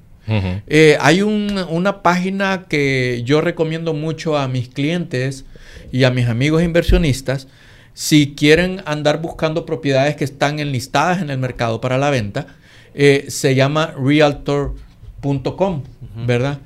Eh, 0.69 0.97
hay 1.01 1.21
un- 1.23 1.59
una 1.69 2.03
página 2.03 2.67
que 2.69 3.23
yo 3.25 3.41
recomiendo 3.41 3.93
mucho 3.93 4.39
a 4.39 4.47
mis 4.49 4.69
clientes 4.69 5.45
y 5.91 6.05
a 6.05 6.11
mis 6.11 6.27
amigos 6.29 6.63
inversionistas 6.63 7.49
si 7.93 8.35
quieren 8.35 8.83
andar 8.87 9.21
buscando 9.21 9.67
propiedades 9.67 10.17
que 10.17 10.25
están 10.25 10.59
enlistadas 10.61 11.21
en 11.21 11.29
el 11.31 11.39
mercado 11.39 11.81
para 11.81 11.99
la 11.99 12.11
venta. 12.11 12.47
eh, 12.95 13.27
se 13.29 13.55
llama 13.55 13.95
realtor.com, 13.99 15.83
¿verdad? 16.27 16.59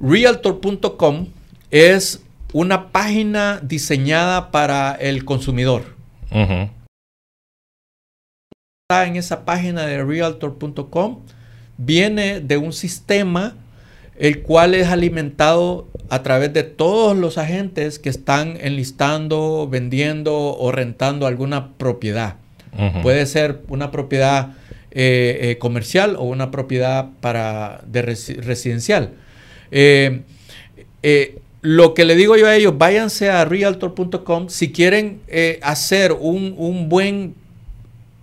Realtor.com 0.00 1.26
es 1.70 2.20
una 2.52 2.90
página 2.90 3.60
diseñada 3.62 4.50
para 4.50 4.94
el 4.94 5.24
consumidor 5.24 5.82
en 9.06 9.16
esa 9.16 9.44
página 9.44 9.86
de 9.86 10.02
realtor.com 10.04 11.20
viene 11.78 12.40
de 12.40 12.56
un 12.56 12.72
sistema 12.72 13.54
el 14.18 14.42
cual 14.42 14.74
es 14.74 14.88
alimentado 14.88 15.88
a 16.10 16.22
través 16.22 16.52
de 16.52 16.62
todos 16.64 17.16
los 17.16 17.38
agentes 17.38 17.98
que 17.98 18.08
están 18.10 18.58
enlistando, 18.60 19.66
vendiendo 19.70 20.36
o 20.58 20.72
rentando 20.72 21.26
alguna 21.26 21.72
propiedad. 21.78 22.36
Puede 23.02 23.24
ser 23.26 23.62
una 23.68 23.90
propiedad 23.90 24.50
eh, 24.90 25.38
eh, 25.52 25.58
comercial 25.58 26.16
o 26.16 26.24
una 26.24 26.50
propiedad 26.50 27.08
para, 27.20 27.80
de 27.86 28.04
resi- 28.04 28.36
residencial. 28.40 29.14
Eh, 29.70 30.22
lo 31.62 31.92
que 31.94 32.04
le 32.04 32.16
digo 32.16 32.36
yo 32.36 32.46
a 32.46 32.56
ellos, 32.56 32.78
váyanse 32.78 33.30
a 33.30 33.44
realtor.com 33.44 34.48
si 34.48 34.72
quieren 34.72 35.20
eh, 35.28 35.58
hacer 35.62 36.12
un, 36.12 36.54
un 36.56 36.88
buen 36.88 37.34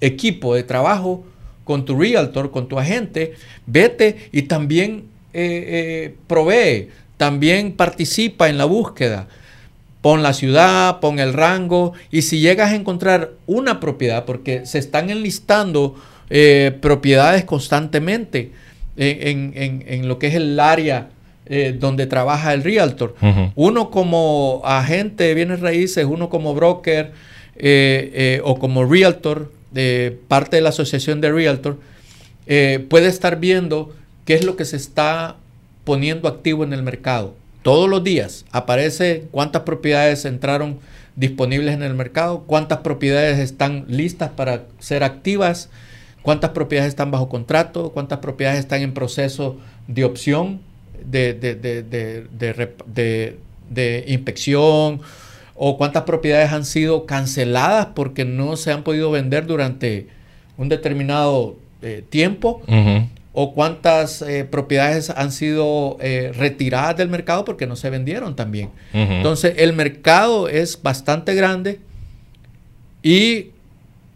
equipo 0.02 0.56
de 0.56 0.64
trabajo 0.64 1.24
con 1.64 1.86
tu 1.86 2.00
realtor, 2.00 2.52
con 2.52 2.68
tu 2.68 2.80
agente, 2.80 3.34
vete 3.66 4.30
y 4.32 4.44
también 4.44 5.04
eh, 5.34 5.66
eh, 5.68 6.16
provee, 6.28 6.90
también 7.18 7.74
participa 7.74 8.48
en 8.50 8.58
la 8.58 8.66
búsqueda. 8.66 9.28
Pon 10.02 10.24
la 10.24 10.34
ciudad, 10.34 11.00
pon 11.00 11.20
el 11.20 11.34
rango 11.34 11.94
y 12.12 12.22
si 12.22 12.40
llegas 12.40 12.72
a 12.72 12.76
encontrar 12.76 13.32
una 13.48 13.80
propiedad, 13.80 14.26
porque 14.26 14.66
se 14.66 14.78
están 14.80 15.10
enlistando 15.10 15.96
propiedades 16.82 17.44
constantemente 17.46 18.52
en, 18.96 19.54
en- 19.54 19.54
en- 19.56 19.84
en 19.88 20.08
lo 20.08 20.20
que 20.20 20.28
es 20.28 20.36
el 20.36 20.60
área 20.60 21.10
eh, 21.50 21.76
donde 21.78 22.06
trabaja 22.06 22.54
el 22.54 22.64
realtor. 22.64 23.16
Uno 23.56 23.90
como 23.90 24.62
agente 24.66 25.26
de 25.26 25.34
bienes 25.34 25.60
raíces, 25.60 26.06
uno 26.06 26.30
como 26.30 26.54
broker 26.54 27.12
o 28.44 28.60
como 28.60 28.86
realtor, 28.86 29.52
de 29.72 30.18
parte 30.28 30.58
de 30.58 30.62
la 30.62 30.70
asociación 30.70 31.22
de 31.22 31.32
realtor, 31.32 31.78
puede 32.46 33.08
estar 33.08 33.40
viendo 33.40 33.94
qué 34.26 34.36
es 34.36 34.46
lo 34.46 34.56
que 34.56 34.66
se 34.66 34.78
está 34.78 35.38
poniendo 35.84 36.28
activo 36.28 36.64
en 36.64 36.74
el 36.74 36.84
mercado. 36.84 37.36
Todos 37.62 37.90
los 37.90 38.04
días 38.04 38.46
aparece 38.52 39.26
cuántas 39.32 39.64
propiedades 39.64 40.26
entraron 40.26 40.80
disponibles 41.16 41.74
en 41.74 41.82
el 41.82 41.96
mercado, 41.96 42.44
cuántas 42.46 42.80
propiedades 42.80 43.40
están 43.40 43.86
listas 43.88 44.30
para 44.30 44.66
ser 44.80 45.04
activas, 45.04 45.70
cuántas 46.22 46.52
propiedades 46.52 46.90
están 46.90 47.10
bajo 47.10 47.28
contrato, 47.28 47.92
cuántas 47.92 48.20
propiedades 48.20 48.60
están 48.60 48.82
en 48.82 48.94
proceso 48.94 49.58
de 49.88 50.06
opción, 50.06 50.62
de, 51.06 51.34
de, 53.70 54.06
inspección, 54.08 55.02
o 55.56 55.78
cuántas 55.78 56.04
propiedades 56.04 56.52
han 56.52 56.66
sido 56.66 57.06
canceladas 57.06 57.88
porque 57.96 58.26
no 58.26 58.56
se 58.58 58.72
han 58.72 58.84
podido 58.84 59.10
vender 59.12 59.48
durante 59.48 60.08
un 60.58 60.70
determinado 60.70 61.58
eh, 61.82 62.04
tiempo 62.10 62.62
o 63.40 63.54
cuántas 63.54 64.24
eh, 64.24 64.46
propiedades 64.46 65.12
han 65.12 65.32
sido 65.32 65.98
eh, 66.00 66.32
retiradas 66.36 66.98
del 66.98 67.08
mercado 67.08 67.46
porque 67.46 67.68
no 67.68 67.76
se 67.76 67.90
vendieron 67.92 68.36
también. 68.36 68.72
Entonces, 68.94 69.54
el 69.58 69.74
mercado 69.74 70.50
es 70.50 70.82
bastante 70.82 71.36
grande 71.36 71.80
y 73.04 73.52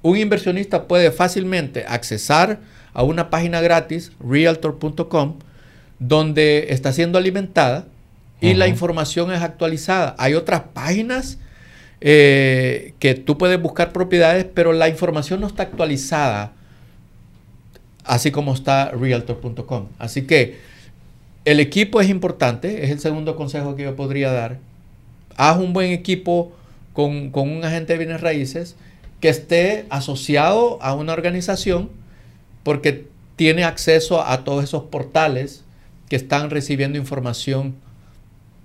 un 0.02 0.18
inversionista 0.18 0.88
puede 0.88 1.12
fácilmente 1.12 1.86
accesar 1.88 2.62
a 2.94 3.04
una 3.04 3.30
página 3.30 3.62
gratis, 3.62 4.12
realtor.com, 4.20 5.36
donde 6.02 6.68
está 6.70 6.92
siendo 6.92 7.20
alimentada 7.20 7.86
y 8.42 8.56
la 8.56 8.68
información 8.68 9.32
es 9.32 9.42
actualizada. 9.42 10.16
Hay 10.18 10.34
otras 10.34 10.64
páginas 10.74 11.38
eh, 12.02 12.96
que 12.98 13.14
tú 13.14 13.38
puedes 13.38 13.62
buscar 13.62 13.94
propiedades, 13.94 14.48
pero 14.52 14.74
la 14.74 14.90
información 14.90 15.40
no 15.42 15.48
está 15.48 15.62
actualizada 15.64 16.54
así 18.04 18.32
como 18.32 18.56
está 18.56 18.90
realtor.com. 18.90 19.90
Así 20.00 20.24
que 20.24 20.58
el 21.46 21.60
equipo 21.60 22.02
es 22.02 22.10
importante, 22.10 22.84
es 22.84 22.90
el 22.90 23.00
segundo 23.00 23.36
consejo 23.36 23.76
que 23.76 23.84
yo 23.84 23.96
podría 23.96 24.32
dar. 24.32 24.58
Haz 25.38 25.58
un 25.58 25.72
buen 25.74 25.92
equipo 25.92 26.52
con, 26.94 27.32
un 27.34 27.64
agente 27.64 27.94
de 27.94 28.00
bienes 28.00 28.22
raíces 28.22 28.76
que 29.20 29.30
esté 29.30 29.86
asociado 29.92 30.82
a 30.82 30.96
una 30.96 31.14
organización 31.14 31.92
porque 32.64 33.08
tiene 33.36 33.64
acceso 33.64 34.26
a 34.26 34.44
todos 34.44 34.64
esos 34.64 34.84
portales 34.86 35.64
que 36.12 36.18
están 36.18 36.50
recibiendo 36.50 36.98
información 36.98 37.76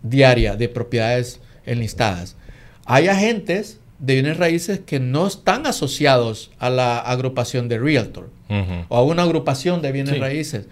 diaria 0.02 0.56
de 0.56 0.68
propiedades 0.68 1.40
enlistadas. 1.64 2.34
Hay 2.86 3.06
agentes 3.06 3.78
de 4.00 4.14
bienes 4.14 4.36
raíces 4.36 4.80
que 4.80 4.98
no 4.98 5.28
están 5.28 5.64
asociados 5.64 6.50
a 6.58 6.70
la 6.70 6.98
agrupación 6.98 7.68
de 7.68 7.78
Realtor 7.78 8.30
o 8.88 8.96
a 8.96 9.04
una 9.04 9.22
agrupación 9.22 9.80
de 9.80 9.92
bienes 9.92 10.18
raíces. 10.18 10.66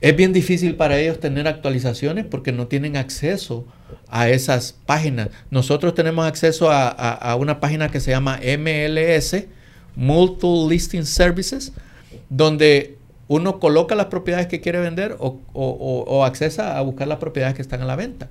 Es 0.00 0.14
bien 0.14 0.32
difícil 0.32 0.76
para 0.76 1.00
ellos 1.00 1.18
tener 1.18 1.48
actualizaciones 1.48 2.26
porque 2.26 2.52
no 2.52 2.68
tienen 2.68 2.96
acceso 2.96 3.66
a 4.06 4.28
esas 4.28 4.76
páginas. 4.86 5.30
Nosotros 5.50 5.96
tenemos 5.96 6.24
acceso 6.28 6.70
a, 6.70 7.34
una 7.40 7.58
página 7.58 7.88
que 7.88 7.98
se 7.98 8.12
llama 8.12 8.38
MLS, 8.56 9.46
Multiple 9.96 10.68
Listing 10.68 11.04
Services, 11.04 11.72
donde 12.28 12.97
uno 13.28 13.60
coloca 13.60 13.94
las 13.94 14.06
propiedades 14.06 14.46
que 14.46 14.60
quiere 14.60 14.80
vender 14.80 15.16
o, 15.18 15.38
o, 15.52 16.24
accesa 16.24 16.78
a 16.78 16.80
buscar 16.80 17.06
las 17.06 17.18
propiedades 17.18 17.54
que 17.54 17.62
están 17.62 17.82
a 17.82 17.84
la 17.84 17.94
venta. 17.94 18.28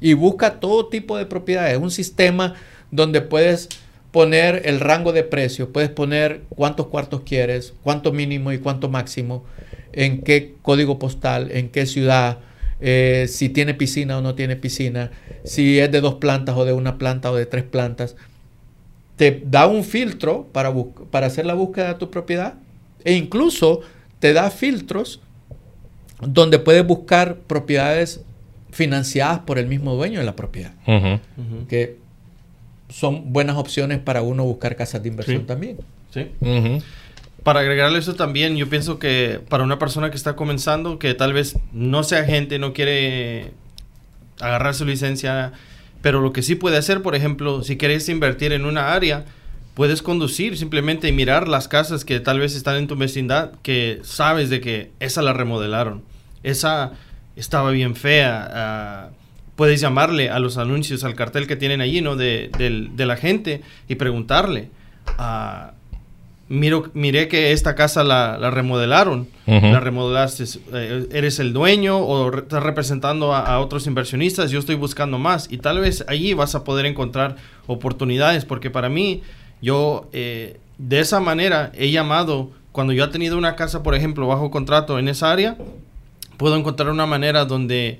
Y 0.00 0.12
busca 0.12 0.60
todo 0.60 0.86
tipo 0.86 1.16
de 1.16 1.24
propiedades. 1.24 1.72
Es 1.72 1.82
un 1.82 1.90
sistema 1.90 2.54
donde 2.90 3.22
puedes 3.22 3.70
poner 4.12 4.62
el 4.66 4.80
rango 4.80 5.12
de 5.12 5.24
precio, 5.24 5.72
puedes 5.72 5.90
poner 5.90 6.42
cuántos 6.50 6.86
cuartos 6.86 7.22
quieres, 7.22 7.72
cuánto 7.82 8.12
mínimo 8.12 8.52
y 8.52 8.58
cuánto 8.58 8.88
máximo, 8.88 9.44
en 9.92 10.20
qué 10.20 10.54
código 10.62 10.98
postal, 10.98 11.50
en 11.50 11.70
qué 11.70 11.86
ciudad, 11.86 12.38
eh, 12.80 13.26
si 13.28 13.48
tiene 13.48 13.74
piscina 13.74 14.18
o 14.18 14.20
no 14.20 14.34
tiene 14.34 14.56
piscina, 14.56 15.10
si 15.42 15.80
es 15.80 15.90
de 15.90 16.00
dos 16.00 16.16
plantas 16.16 16.56
o 16.56 16.64
de 16.64 16.72
una 16.72 16.98
planta 16.98 17.32
o 17.32 17.34
de 17.34 17.46
tres 17.46 17.64
plantas. 17.64 18.14
Te 19.16 19.42
da 19.46 19.66
un 19.66 19.84
filtro 19.84 20.48
para, 20.52 20.72
para 21.10 21.28
hacer 21.28 21.46
la 21.46 21.54
búsqueda 21.54 21.88
de 21.88 21.94
tu 21.94 22.10
propiedad 22.10 22.54
e 23.04 23.14
incluso 23.14 23.80
te 24.18 24.32
da 24.32 24.50
filtros 24.50 25.20
donde 26.20 26.58
puedes 26.58 26.86
buscar 26.86 27.36
propiedades 27.36 28.22
financiadas 28.70 29.40
por 29.40 29.58
el 29.58 29.66
mismo 29.66 29.94
dueño 29.94 30.20
de 30.20 30.26
la 30.26 30.36
propiedad. 30.36 30.72
Que 31.68 31.96
son 32.88 33.32
buenas 33.32 33.56
opciones 33.56 33.98
para 33.98 34.22
uno 34.22 34.44
buscar 34.44 34.76
casas 34.76 35.02
de 35.02 35.08
inversión 35.08 35.46
también. 35.46 35.78
Sí. 36.12 36.30
Para 37.42 37.60
agregarle 37.60 37.98
eso 37.98 38.14
también, 38.14 38.56
yo 38.56 38.70
pienso 38.70 38.98
que 38.98 39.40
para 39.48 39.64
una 39.64 39.78
persona 39.78 40.10
que 40.10 40.16
está 40.16 40.34
comenzando, 40.34 40.98
que 40.98 41.12
tal 41.12 41.34
vez 41.34 41.58
no 41.72 42.02
sea 42.02 42.20
agente, 42.20 42.58
no 42.58 42.72
quiere 42.72 43.52
agarrar 44.40 44.74
su 44.74 44.86
licencia, 44.86 45.52
pero 46.00 46.20
lo 46.20 46.32
que 46.32 46.42
sí 46.42 46.54
puede 46.54 46.78
hacer, 46.78 47.02
por 47.02 47.14
ejemplo, 47.14 47.62
si 47.62 47.76
quieres 47.76 48.08
invertir 48.08 48.52
en 48.52 48.64
una 48.64 48.94
área, 48.94 49.26
puedes 49.74 50.02
conducir 50.02 50.56
simplemente 50.56 51.08
y 51.08 51.12
mirar 51.12 51.48
las 51.48 51.68
casas 51.68 52.04
que 52.04 52.20
tal 52.20 52.38
vez 52.38 52.54
están 52.54 52.76
en 52.76 52.86
tu 52.86 52.96
vecindad, 52.96 53.52
que 53.62 54.00
sabes 54.02 54.50
de 54.50 54.60
que 54.60 54.90
esa 55.00 55.22
la 55.22 55.32
remodelaron, 55.32 56.02
esa 56.42 56.92
estaba 57.36 57.70
bien 57.70 57.96
fea. 57.96 58.50
Ah, 58.52 59.10
puedes 59.56 59.80
llamarle 59.80 60.30
a 60.30 60.38
los 60.38 60.58
anuncios, 60.58 61.04
al 61.04 61.14
cartel 61.14 61.46
que 61.46 61.56
tienen 61.56 61.80
allí, 61.80 62.00
¿no? 62.00 62.16
De, 62.16 62.50
la 62.96 63.16
gente 63.16 63.62
y 63.88 63.94
preguntarle. 63.96 64.70
Uh, 65.18 65.72
miro, 66.48 66.90
miré 66.94 67.28
que 67.28 67.52
esta 67.52 67.74
casa 67.74 68.04
la, 68.04 68.50
remodelaron, 68.50 69.28
la 69.46 69.80
remodelaste, 69.80 70.44
eh, 70.72 71.06
eres 71.12 71.38
el 71.38 71.52
dueño 71.52 71.98
o 71.98 72.36
estás 72.38 72.62
representando 72.62 73.34
a, 73.34 73.58
otros 73.60 73.86
inversionistas, 73.86 74.50
yo 74.50 74.58
estoy 74.58 74.74
buscando 74.74 75.18
más 75.18 75.50
y 75.50 75.58
tal 75.58 75.80
vez 75.80 76.04
allí 76.08 76.34
vas 76.34 76.54
a 76.54 76.64
poder 76.64 76.86
encontrar 76.86 77.36
oportunidades, 77.66 78.44
porque 78.44 78.70
para 78.70 78.88
mí, 78.88 79.22
yo 79.64 80.08
eh, 80.12 80.58
de 80.78 81.00
esa 81.00 81.20
manera 81.20 81.72
he 81.74 81.90
llamado, 81.90 82.50
cuando 82.70 82.92
yo 82.92 83.04
he 83.04 83.08
tenido 83.08 83.38
una 83.38 83.56
casa, 83.56 83.82
por 83.82 83.94
ejemplo, 83.94 84.26
bajo 84.26 84.50
contrato 84.50 84.98
en 84.98 85.08
esa 85.08 85.32
área, 85.32 85.56
puedo 86.36 86.56
encontrar 86.56 86.90
una 86.90 87.06
manera 87.06 87.46
donde 87.46 87.98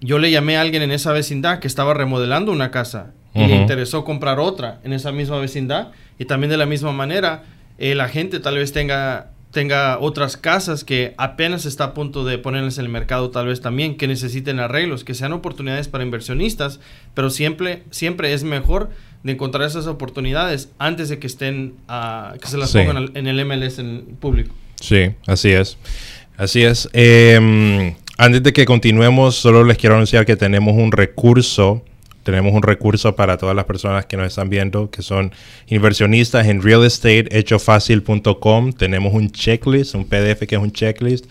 yo 0.00 0.18
le 0.18 0.30
llamé 0.30 0.58
a 0.58 0.60
alguien 0.60 0.82
en 0.82 0.92
esa 0.92 1.12
vecindad 1.12 1.60
que 1.60 1.66
estaba 1.66 1.94
remodelando 1.94 2.52
una 2.52 2.70
casa 2.70 3.12
y 3.34 3.46
le 3.46 3.56
interesó 3.56 4.04
comprar 4.04 4.40
otra 4.40 4.80
en 4.82 4.92
esa 4.92 5.12
misma 5.12 5.38
vecindad. 5.38 5.92
Y 6.18 6.24
también 6.24 6.50
de 6.50 6.56
la 6.56 6.66
misma 6.66 6.92
manera, 6.92 7.44
eh, 7.78 7.94
la 7.94 8.08
gente 8.08 8.40
tal 8.40 8.56
vez 8.56 8.72
tenga, 8.72 9.30
tenga 9.50 9.98
otras 9.98 10.36
casas 10.36 10.84
que 10.84 11.14
apenas 11.16 11.64
está 11.64 11.84
a 11.84 11.94
punto 11.94 12.24
de 12.24 12.38
ponerles 12.38 12.78
en 12.78 12.84
el 12.84 12.90
mercado, 12.90 13.30
tal 13.30 13.46
vez 13.46 13.60
también, 13.60 13.96
que 13.96 14.06
necesiten 14.06 14.60
arreglos, 14.60 15.04
que 15.04 15.14
sean 15.14 15.32
oportunidades 15.32 15.88
para 15.88 16.04
inversionistas, 16.04 16.80
pero 17.14 17.30
siempre, 17.30 17.82
siempre 17.90 18.32
es 18.32 18.44
mejor 18.44 18.90
de 19.22 19.32
encontrar 19.32 19.66
esas 19.66 19.86
oportunidades 19.86 20.70
antes 20.78 21.08
de 21.08 21.18
que 21.18 21.26
estén, 21.26 21.74
uh, 21.88 22.38
que 22.38 22.46
se 22.46 22.58
las 22.58 22.72
pongan 22.72 23.10
en 23.14 23.26
el 23.26 23.44
MLS 23.44 23.78
en 23.78 24.16
público. 24.20 24.54
Sí, 24.80 25.10
así 25.26 25.50
es. 25.50 25.76
Así 26.36 26.62
es. 26.62 26.88
Eh, 26.92 27.94
antes 28.16 28.42
de 28.42 28.52
que 28.52 28.64
continuemos, 28.64 29.34
solo 29.34 29.64
les 29.64 29.76
quiero 29.76 29.96
anunciar 29.96 30.24
que 30.24 30.36
tenemos 30.36 30.74
un 30.74 30.92
recurso. 30.92 31.82
Tenemos 32.28 32.52
un 32.52 32.62
recurso 32.62 33.16
para 33.16 33.38
todas 33.38 33.56
las 33.56 33.64
personas 33.64 34.04
que 34.04 34.18
nos 34.18 34.26
están 34.26 34.50
viendo, 34.50 34.90
que 34.90 35.00
son 35.00 35.32
inversionistas 35.66 36.46
en 36.46 36.60
realestateHechoFácil.com. 36.60 38.74
Tenemos 38.74 39.14
un 39.14 39.30
checklist, 39.30 39.94
un 39.94 40.04
PDF 40.04 40.46
que 40.46 40.56
es 40.56 40.60
un 40.60 40.70
checklist. 40.70 41.24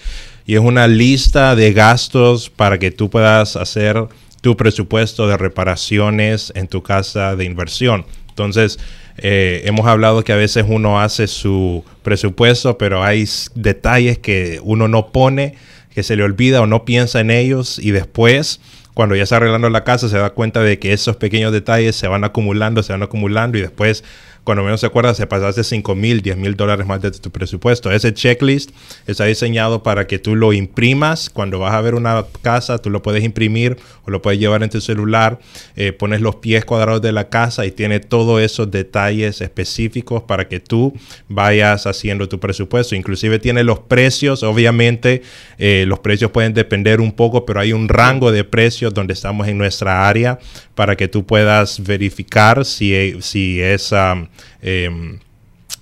Y 0.48 0.56
es 0.56 0.60
una 0.60 0.88
lista 0.88 1.56
de 1.56 1.72
gastos 1.72 2.50
para 2.50 2.80
que 2.80 2.90
tú 2.90 3.12
puedas 3.12 3.56
hacer 3.58 4.08
tu 4.42 4.58
presupuesto 4.58 5.28
de 5.28 5.38
reparaciones 5.38 6.52
en 6.56 6.68
tu 6.68 6.82
casa 6.82 7.36
de 7.36 7.46
inversión. 7.46 8.04
Entonces, 8.30 8.80
eh, 9.20 9.62
hemos 9.66 9.86
hablado 9.86 10.24
que 10.24 10.34
a 10.34 10.38
veces 10.38 10.66
uno 10.68 11.00
hace 11.00 11.28
su 11.28 11.84
presupuesto, 12.02 12.80
pero 12.80 13.04
hay 13.04 13.24
detalles 13.54 14.18
que 14.18 14.60
uno 14.64 14.88
no 14.88 15.12
pone 15.12 15.54
que 15.98 16.04
se 16.04 16.16
le 16.16 16.22
olvida 16.22 16.62
o 16.62 16.68
no 16.68 16.86
piensa 16.86 17.22
en 17.22 17.32
ellos 17.32 17.80
y 17.80 17.90
después, 17.90 18.60
cuando 18.98 19.16
ya 19.16 19.22
está 19.22 19.36
arreglando 19.36 19.70
la 19.70 19.84
casa, 19.84 20.10
se 20.10 20.18
da 20.18 20.32
cuenta 20.32 20.62
de 20.62 20.80
que 20.80 20.92
esos 20.92 21.18
pequeños 21.18 21.52
detalles 21.52 21.96
se 21.96 22.08
van 22.08 22.24
acumulando, 22.24 22.82
se 22.82 22.94
van 22.94 23.04
acumulando 23.04 23.60
y 23.60 23.62
después 23.62 24.04
cuando 24.48 24.64
menos 24.64 24.80
se 24.80 24.86
acuerda, 24.86 25.14
se 25.14 25.28
pasaste 25.28 25.62
5 25.62 25.94
mil, 25.94 26.22
10 26.22 26.38
mil 26.38 26.56
dólares 26.56 26.88
más 26.88 27.02
de 27.02 27.12
tu 27.12 27.32
presupuesto. 27.32 27.92
Ese 27.92 28.14
checklist 28.14 28.72
está 29.06 29.26
diseñado 29.26 29.84
para 29.84 30.08
que 30.08 30.20
tú 30.20 30.38
lo 30.38 30.54
imprimas. 30.54 31.30
Cuando 31.30 31.60
vas 31.60 31.74
a 31.74 31.82
ver 31.82 31.96
una 31.96 32.24
casa, 32.44 32.78
tú 32.78 32.90
lo 32.90 33.02
puedes 33.02 33.26
imprimir 33.26 33.76
o 34.06 34.10
lo 34.10 34.22
puedes 34.22 34.40
llevar 34.40 34.64
en 34.64 34.70
tu 34.70 34.80
celular. 34.80 35.38
Eh, 35.76 35.92
pones 35.92 36.22
los 36.22 36.38
pies 36.38 36.64
cuadrados 36.64 37.02
de 37.02 37.12
la 37.12 37.28
casa 37.28 37.66
y 37.66 37.72
tiene 37.72 38.00
todos 38.00 38.42
esos 38.42 38.72
detalles 38.72 39.42
específicos 39.42 40.24
para 40.24 40.48
que 40.48 40.62
tú 40.62 40.94
vayas 41.28 41.86
haciendo 41.86 42.30
tu 42.30 42.40
presupuesto. 42.40 42.96
Inclusive 42.96 43.40
tiene 43.40 43.66
los 43.66 43.80
precios. 43.80 44.44
Obviamente, 44.44 45.24
eh, 45.58 45.84
los 45.86 46.00
precios 46.00 46.32
pueden 46.32 46.54
depender 46.54 47.02
un 47.02 47.12
poco, 47.12 47.46
pero 47.46 47.60
hay 47.60 47.74
un 47.74 47.90
rango 47.90 48.32
de 48.32 48.46
precios 48.46 48.94
donde 48.94 49.12
estamos 49.12 49.46
en 49.50 49.58
nuestra 49.58 50.08
área 50.08 50.40
para 50.74 50.96
que 50.96 51.10
tú 51.10 51.26
puedas 51.26 51.84
verificar 51.84 52.64
si, 52.64 53.18
si 53.20 53.60
es... 53.60 53.94
Em, 54.62 55.20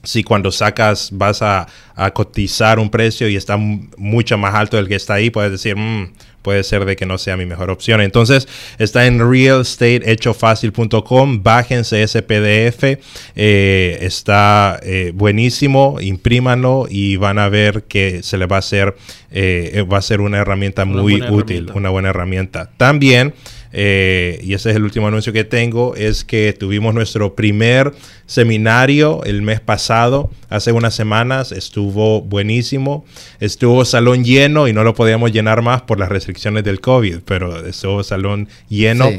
si 0.06 0.24
cuando 0.24 0.52
sacas 0.52 1.10
vas 1.12 1.42
a, 1.42 1.68
cotizar 2.14 2.78
un 2.78 2.90
precio 2.90 3.30
y 3.30 3.38
está 3.38 3.56
mucho 3.58 4.38
más 4.38 4.54
alto 4.54 4.76
del 4.78 4.88
que 4.90 4.96
está 4.96 5.16
ahí, 5.16 5.30
puedes 5.30 5.52
decir, 5.52 5.78
mm, 5.78 6.12
puede 6.42 6.64
ser 6.64 6.84
de 6.84 6.98
que 6.98 7.06
no 7.06 7.18
sea 7.18 7.38
mi 7.38 7.46
mejor 7.46 7.72
opción. 7.72 8.02
Entonces 8.02 8.50
está 8.78 9.06
en 9.08 9.20
realestateHechoFácil.com, 9.20 11.42
bájense 11.42 12.04
ese 12.04 12.22
PDF, 12.22 13.00
eh, 13.36 13.98
está 14.02 14.78
eh, 14.84 15.14
buenísimo, 15.16 16.02
imprímanlo 16.02 16.88
y 16.90 17.16
van 17.16 17.40
a 17.40 17.48
ver 17.48 17.84
que 17.84 18.22
se 18.22 18.38
les 18.38 18.52
va 18.52 18.58
a 18.58 18.60
hacer, 18.60 18.98
eh, 19.32 19.86
va 19.92 20.00
a 20.00 20.02
ser 20.02 20.20
una 20.20 20.40
herramienta 20.40 20.84
muy 20.84 21.22
útil, 21.24 21.72
una 21.74 21.90
buena 21.90 22.10
herramienta. 22.10 22.70
También 22.78 23.34
eh, 23.78 24.40
y 24.42 24.54
ese 24.54 24.70
es 24.70 24.78
el 24.78 24.84
último 24.84 25.10
anuncio 25.10 25.34
que 25.34 25.44
tengo, 25.44 25.96
es 25.96 26.24
que 26.24 26.54
tuvimos 26.54 26.94
nuestro 26.94 27.36
primer 27.36 27.92
seminario 28.26 29.22
el 29.26 29.42
mes 29.42 29.60
pasado, 29.60 30.32
hace 30.48 30.72
unas 30.72 30.96
semanas, 30.96 31.52
estuvo 31.52 32.22
buenísimo, 32.22 33.04
estuvo 33.42 33.84
salón 33.84 34.24
lleno 34.24 34.70
y 34.70 34.74
no 34.74 34.86
lo 34.86 34.96
podíamos 34.96 35.34
llenar 35.34 35.62
más 35.62 35.82
por 35.82 36.00
las 36.00 36.08
restricciones 36.08 36.64
del 36.64 36.80
COVID, 36.80 37.18
pero 37.26 37.66
estuvo 37.66 38.02
salón 38.02 38.48
lleno. 38.70 39.10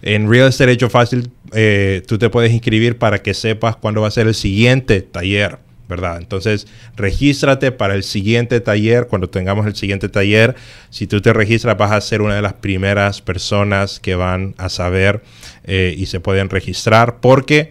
En 0.00 0.30
Real 0.30 0.48
Estate 0.48 0.72
Hecho 0.72 0.88
Fácil, 0.88 1.28
eh, 1.52 2.00
tú 2.08 2.16
te 2.16 2.30
puedes 2.30 2.52
inscribir 2.52 2.96
para 2.96 3.18
que 3.18 3.34
sepas 3.34 3.76
cuándo 3.76 4.00
va 4.00 4.08
a 4.08 4.12
ser 4.12 4.28
el 4.28 4.34
siguiente 4.34 5.02
taller. 5.02 5.58
¿Verdad? 5.88 6.18
Entonces, 6.18 6.66
regístrate 6.96 7.72
para 7.72 7.94
el 7.94 8.02
siguiente 8.02 8.60
taller. 8.60 9.06
Cuando 9.06 9.28
tengamos 9.28 9.66
el 9.66 9.76
siguiente 9.76 10.08
taller, 10.08 10.54
si 10.90 11.06
tú 11.06 11.20
te 11.20 11.32
registras, 11.32 11.76
vas 11.76 11.92
a 11.92 12.00
ser 12.00 12.22
una 12.22 12.34
de 12.34 12.42
las 12.42 12.54
primeras 12.54 13.20
personas 13.20 14.00
que 14.00 14.14
van 14.14 14.54
a 14.58 14.68
saber 14.68 15.22
eh, 15.64 15.94
y 15.96 16.06
se 16.06 16.20
pueden 16.20 16.50
registrar 16.50 17.20
porque... 17.20 17.70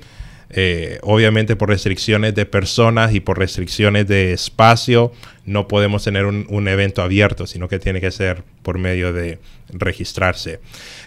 Eh, 0.58 1.00
obviamente 1.02 1.56
por 1.56 1.70
restricciones 1.70 2.34
de 2.36 2.46
personas 2.46 3.14
y 3.14 3.20
por 3.20 3.40
restricciones 3.40 4.08
de 4.08 4.32
espacio 4.32 5.12
no 5.46 5.68
podemos 5.68 6.04
tener 6.04 6.26
un, 6.26 6.68
evento 6.68 7.02
abierto, 7.02 7.46
sino 7.46 7.68
que 7.68 7.78
tiene 7.78 8.00
que 8.00 8.12
ser 8.12 8.44
por 8.64 8.78
medio 8.78 9.12
de 9.12 9.40
registrarse. 9.70 10.60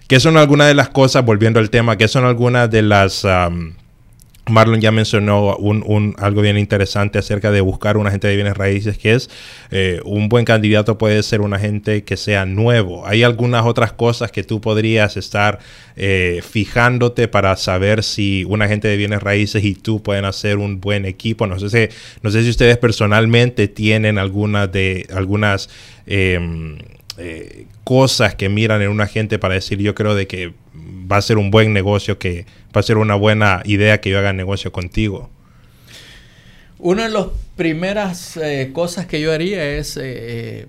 ¿Qué 0.06 0.20
son 0.20 0.36
algunas 0.36 0.68
de 0.68 0.74
las 0.74 0.88
cosas, 0.90 1.24
volviendo 1.24 1.60
al 1.60 1.70
tema, 1.70 1.96
qué 1.96 2.08
son 2.08 2.24
algunas 2.24 2.70
de 2.70 2.82
las... 2.82 3.24
Marlon 4.48 4.80
ya 4.80 4.90
mencionó 4.90 5.56
un, 5.56 6.14
algo 6.18 6.42
bien 6.42 6.58
interesante 6.58 7.18
acerca 7.18 7.50
de 7.50 7.60
buscar 7.60 7.96
un 7.96 8.06
agente 8.06 8.28
de 8.28 8.34
bienes 8.36 8.56
raíces, 8.56 8.98
que 8.98 9.14
es 9.14 9.30
eh, 9.70 10.00
un 10.04 10.28
buen 10.28 10.44
candidato 10.44 10.98
puede 10.98 11.22
ser 11.22 11.40
un 11.40 11.54
agente 11.54 12.04
que 12.04 12.16
sea 12.16 12.46
nuevo. 12.46 13.06
Hay 13.06 13.22
algunas 13.22 13.64
otras 13.64 13.92
cosas 13.92 14.32
que 14.32 14.42
tú 14.44 14.60
podrías 14.60 15.16
estar 15.16 15.58
eh, 15.96 16.40
fijándote 16.48 17.28
para 17.28 17.56
saber 17.56 18.02
si 18.02 18.44
un 18.44 18.62
agente 18.62 18.88
de 18.88 18.96
bienes 18.96 19.22
raíces 19.22 19.64
y 19.64 19.74
tú 19.74 20.02
pueden 20.02 20.24
hacer 20.24 20.58
un 20.58 20.80
buen 20.80 21.04
equipo. 21.04 21.46
No 21.46 21.58
sé 21.58 21.68
si, 21.70 21.94
no 22.22 22.30
sé 22.30 22.42
si 22.42 22.50
ustedes 22.50 22.76
personalmente 22.78 23.68
tienen 23.68 24.18
algunas 24.18 24.70
de 24.70 25.06
algunas 25.12 25.68
em, 26.06 26.78
eh, 27.18 27.66
cosas 27.84 28.34
que 28.34 28.48
miran 28.48 28.82
en 28.82 28.90
un 28.90 29.00
agente 29.00 29.38
para 29.38 29.54
decir 29.54 29.78
yo 29.78 29.94
creo 29.94 30.14
de 30.14 30.26
que 30.26 30.52
va 30.74 31.16
a 31.16 31.22
ser 31.22 31.38
un 31.38 31.50
buen 31.50 31.72
negocio, 31.72 32.18
que 32.18 32.46
va 32.74 32.80
a 32.80 32.82
ser 32.82 32.98
una 32.98 33.14
buena 33.14 33.62
idea 33.64 34.00
que 34.00 34.10
yo 34.10 34.18
haga 34.18 34.32
negocio 34.32 34.72
contigo? 34.72 35.30
Una 36.78 37.04
de 37.04 37.08
las 37.08 37.26
primeras 37.56 38.36
eh, 38.36 38.70
cosas 38.72 39.06
que 39.06 39.20
yo 39.20 39.32
haría 39.32 39.64
es 39.64 39.98
eh, 40.00 40.66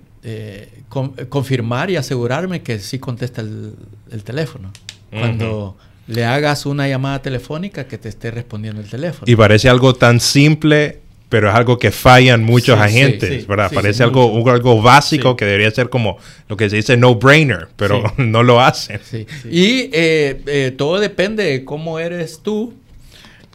confirmar 1.28 1.90
y 1.90 1.96
asegurarme 1.96 2.62
que 2.62 2.78
sí 2.78 2.98
contesta 2.98 3.42
el, 3.42 4.24
teléfono. 4.24 4.72
Cuando 5.10 5.76
le 6.10 6.24
hagas 6.24 6.66
una 6.66 6.88
llamada 6.88 7.22
telefónica 7.22 7.86
que 7.86 7.96
te 7.96 8.08
esté 8.08 8.30
respondiendo 8.32 8.80
el 8.80 8.88
teléfono. 8.88 9.30
Y 9.30 9.36
parece 9.36 9.68
algo 9.68 9.94
tan 9.94 10.18
simple 10.18 10.99
pero 11.30 11.48
es 11.48 11.54
algo 11.54 11.78
que 11.78 11.92
fallan 11.92 12.42
muchos 12.42 12.78
agentes, 12.78 13.46
¿verdad? 13.46 13.70
Parece 13.72 14.02
algo, 14.02 14.50
algo 14.50 14.82
básico 14.82 15.36
que 15.36 15.44
debería 15.44 15.70
ser 15.70 15.88
como 15.88 16.18
lo 16.48 16.56
que 16.56 16.68
se 16.68 16.76
dice 16.76 16.96
no-brainer, 16.96 17.68
pero 17.76 18.02
no 18.18 18.42
lo 18.42 18.60
hacen. 18.60 19.00
Y 19.48 19.88
eh, 19.92 20.42
eh, 20.46 20.74
todo 20.76 20.98
depende 20.98 21.44
de 21.44 21.64
cómo 21.64 22.00
eres 22.00 22.40
tú. 22.42 22.74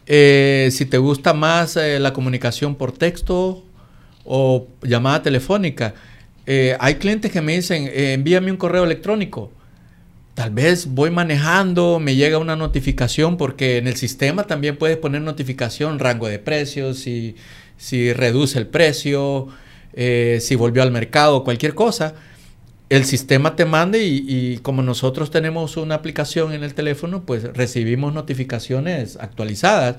Eh, 0.06 0.70
si 0.72 0.86
te 0.86 0.96
gusta 0.96 1.34
más 1.34 1.76
la 1.76 2.14
comunicación 2.14 2.76
por 2.76 2.92
texto 2.92 3.62
o 4.24 4.68
llamada 4.82 5.22
telefónica. 5.22 5.94
hay 6.46 6.94
clientes 6.94 7.30
que 7.30 7.42
me 7.42 7.56
dicen, 7.56 7.90
envíame 7.92 8.50
un 8.50 8.56
correo 8.56 8.84
electrónico. 8.84 9.52
Tal 10.32 10.50
vez 10.50 10.86
voy 10.86 11.10
manejando, 11.10 11.98
me 11.98 12.14
llega 12.14 12.38
una 12.38 12.56
notificación 12.56 13.36
porque 13.36 13.76
en 13.78 13.86
el 13.86 13.96
sistema 13.96 14.44
también 14.44 14.76
puedes 14.76 14.96
poner 14.96 15.20
notificación, 15.20 15.98
rango 15.98 16.28
de 16.28 16.38
precios 16.38 17.06
y 17.06 17.36
si 17.76 18.12
reduce 18.12 18.58
el 18.58 18.66
precio, 18.66 19.48
eh, 19.92 20.38
si 20.40 20.54
volvió 20.54 20.82
al 20.82 20.90
mercado, 20.90 21.44
cualquier 21.44 21.74
cosa, 21.74 22.14
el 22.88 23.04
sistema 23.04 23.56
te 23.56 23.64
mande 23.64 24.04
y, 24.04 24.58
como 24.58 24.82
nosotros 24.82 25.30
tenemos 25.30 25.76
una 25.76 25.96
aplicación 25.96 26.52
en 26.52 26.62
el 26.62 26.74
teléfono, 26.74 27.24
pues 27.24 27.42
recibimos 27.42 28.14
notificaciones 28.14 29.16
actualizadas. 29.16 29.96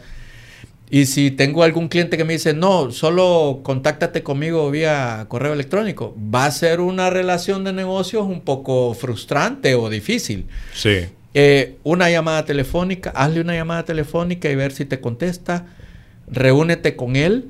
Y 0.90 1.08
si 1.08 1.32
tengo 1.32 1.64
algún 1.64 1.90
cliente 1.90 2.16
que 2.16 2.24
me 2.24 2.34
dice, 2.34 2.54
no, 2.54 2.92
solo 2.92 3.60
contáctate 3.64 4.24
conmigo 4.24 4.72
vía 4.72 5.26
correo 5.28 5.52
electrónico, 5.52 6.16
va 6.34 6.46
a 6.46 6.52
ser 6.52 6.80
una 6.80 7.10
relación 7.10 7.66
de 7.66 7.74
negocios 7.74 8.26
un 8.26 8.40
poco 8.40 8.94
frustrante 8.94 9.76
o 9.76 9.90
difícil. 9.90 10.46
Sí. 10.74 11.08
Eh, 11.34 11.76
una 11.84 12.10
llamada 12.10 12.46
telefónica, 12.46 13.10
hazle 13.10 13.42
una 13.42 13.54
llamada 13.54 13.84
telefónica 13.84 14.50
y 14.50 14.56
ver 14.56 14.72
si 14.72 14.86
te 14.86 15.02
contesta. 15.02 15.66
Reúnete 16.30 16.96
con 16.96 17.18
él, 17.18 17.50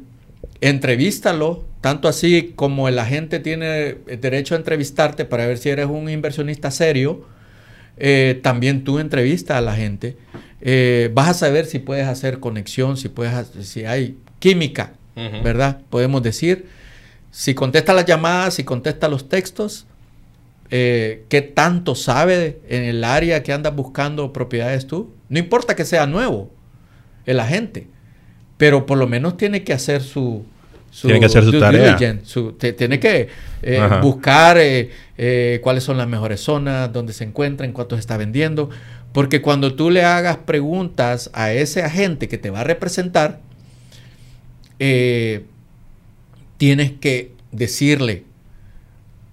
entrevístalo, 0.61 1.65
tanto 1.81 2.07
así 2.07 2.53
como 2.55 2.87
el 2.87 2.99
agente 2.99 3.39
tiene 3.39 3.95
derecho 4.19 4.55
a 4.55 4.57
entrevistarte 4.57 5.25
para 5.25 5.45
ver 5.45 5.57
si 5.57 5.69
eres 5.69 5.87
un 5.87 6.09
inversionista 6.09 6.71
serio, 6.71 7.25
eh, 7.97 8.39
también 8.43 8.83
tú 8.83 8.99
entrevista 8.99 9.57
a 9.57 9.61
la 9.61 9.75
gente. 9.75 10.17
Eh, 10.61 11.09
vas 11.13 11.29
a 11.29 11.33
saber 11.33 11.65
si 11.65 11.79
puedes 11.79 12.07
hacer 12.07 12.39
conexión, 12.39 12.97
si, 12.97 13.09
puedes, 13.09 13.47
si 13.61 13.85
hay 13.85 14.17
química, 14.39 14.93
¿verdad? 15.43 15.81
Podemos 15.89 16.21
decir, 16.21 16.67
si 17.31 17.55
contesta 17.55 17.93
las 17.93 18.05
llamadas, 18.05 18.53
si 18.53 18.63
contesta 18.63 19.07
los 19.07 19.29
textos, 19.29 19.87
eh, 20.69 21.23
qué 21.29 21.41
tanto 21.41 21.95
sabe 21.95 22.59
en 22.69 22.83
el 22.83 23.03
área 23.03 23.41
que 23.41 23.51
andas 23.51 23.75
buscando 23.75 24.31
propiedades 24.31 24.85
tú. 24.85 25.11
No 25.29 25.39
importa 25.39 25.75
que 25.75 25.85
sea 25.85 26.05
nuevo 26.05 26.51
el 27.25 27.39
agente 27.39 27.87
pero 28.57 28.85
por 28.85 28.97
lo 28.97 29.07
menos 29.07 29.37
tiene 29.37 29.63
que 29.63 29.73
hacer 29.73 30.01
su, 30.01 30.45
tiene 31.01 31.19
que 31.19 31.25
hacer 31.27 31.43
su 31.43 31.59
tarea. 31.59 31.97
tiene 32.75 32.99
que 32.99 33.29
eh, 33.61 33.89
buscar 34.01 34.57
eh, 34.57 34.89
eh, 35.17 35.59
cuáles 35.61 35.83
son 35.83 35.97
las 35.97 36.07
mejores 36.07 36.41
zonas, 36.41 36.91
dónde 36.91 37.13
se 37.13 37.23
encuentra, 37.23 37.65
en 37.65 37.73
cuánto 37.73 37.95
se 37.95 37.99
está 37.99 38.17
vendiendo. 38.17 38.69
Porque 39.13 39.41
cuando 39.41 39.75
tú 39.75 39.89
le 39.89 40.03
hagas 40.03 40.37
preguntas 40.37 41.29
a 41.33 41.51
ese 41.51 41.83
agente 41.83 42.27
que 42.27 42.37
te 42.37 42.49
va 42.49 42.61
a 42.61 42.63
representar, 42.63 43.39
tienes 46.57 46.91
que 46.99 47.31
decirle, 47.51 48.23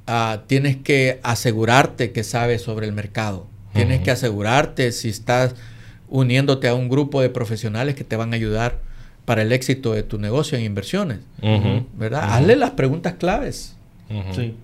ah, 0.06 0.42
tienes 0.46 0.76
que 0.76 1.20
asegurarte 1.22 2.12
que 2.12 2.24
sabes 2.24 2.62
sobre 2.62 2.86
el 2.86 2.92
mercado. 2.92 3.46
Tienes 3.74 4.02
que 4.02 4.12
asegurarte 4.12 4.92
si 4.92 5.08
estás 5.08 5.56
uniéndote 6.08 6.68
a 6.68 6.74
un 6.74 6.88
grupo 6.88 7.20
de 7.20 7.28
profesionales 7.28 7.96
que 7.96 8.04
te 8.04 8.14
van 8.14 8.32
a 8.32 8.36
ayudar 8.36 8.78
para 9.24 9.42
el 9.42 9.52
éxito 9.52 9.92
de 9.92 10.02
tu 10.02 10.18
negocio 10.18 10.58
en 10.58 10.64
inversiones. 10.64 11.18
¿Verdad? 11.96 12.34
Hazle 12.34 12.56
las 12.56 12.70
preguntas 12.70 13.14
claves. 13.14 13.76
Sí. 14.34 14.54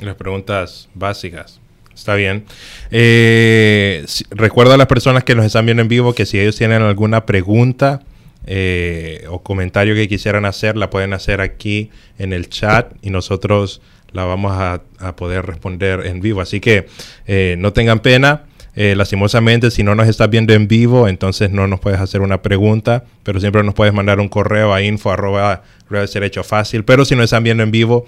Las 0.00 0.16
preguntas 0.16 0.88
básicas. 0.94 1.60
Está 1.94 2.14
bien. 2.14 2.44
Eh, 2.90 4.04
recuerdo 4.30 4.72
a 4.72 4.76
las 4.76 4.86
personas 4.86 5.24
que 5.24 5.34
nos 5.34 5.44
están 5.44 5.66
viendo 5.66 5.82
en 5.82 5.88
vivo 5.88 6.14
que 6.14 6.26
si 6.26 6.38
ellos 6.38 6.56
tienen 6.56 6.82
alguna 6.82 7.26
pregunta 7.26 8.02
eh, 8.46 9.24
o 9.28 9.42
comentario 9.42 9.94
que 9.94 10.08
quisieran 10.08 10.44
hacer, 10.44 10.76
la 10.76 10.90
pueden 10.90 11.12
hacer 11.12 11.40
aquí 11.40 11.90
en 12.18 12.32
el 12.32 12.48
chat 12.48 12.92
y 13.02 13.10
nosotros 13.10 13.82
la 14.12 14.24
vamos 14.24 14.52
a, 14.52 14.82
poder 15.16 15.46
responder 15.46 16.06
en 16.06 16.20
vivo. 16.20 16.40
Así 16.40 16.60
que 16.60 16.86
eh, 17.26 17.56
no 17.58 17.72
tengan 17.72 18.00
pena 18.00 18.42
Eh, 18.74 18.94
lastimosamente, 18.96 19.70
si 19.70 19.82
no 19.82 19.94
nos 19.94 20.08
estás 20.08 20.30
viendo 20.30 20.54
en 20.54 20.66
vivo, 20.66 21.08
entonces 21.08 21.50
no 21.50 21.66
nos 21.66 21.80
puedes 21.80 22.00
hacer 22.00 22.22
una 22.22 22.40
pregunta, 22.40 23.04
pero 23.22 23.38
siempre 23.38 23.62
nos 23.62 23.74
puedes 23.74 23.92
mandar 23.92 24.18
un 24.18 24.28
correo 24.28 24.72
a 24.72 24.82
info 24.82 25.10
arroba 25.10 25.62
derecho 25.90 26.42
fácil. 26.42 26.84
Pero 26.84 27.04
si 27.04 27.14
nos 27.14 27.24
están 27.24 27.44
viendo 27.44 27.62
en 27.62 27.70
vivo, 27.70 28.06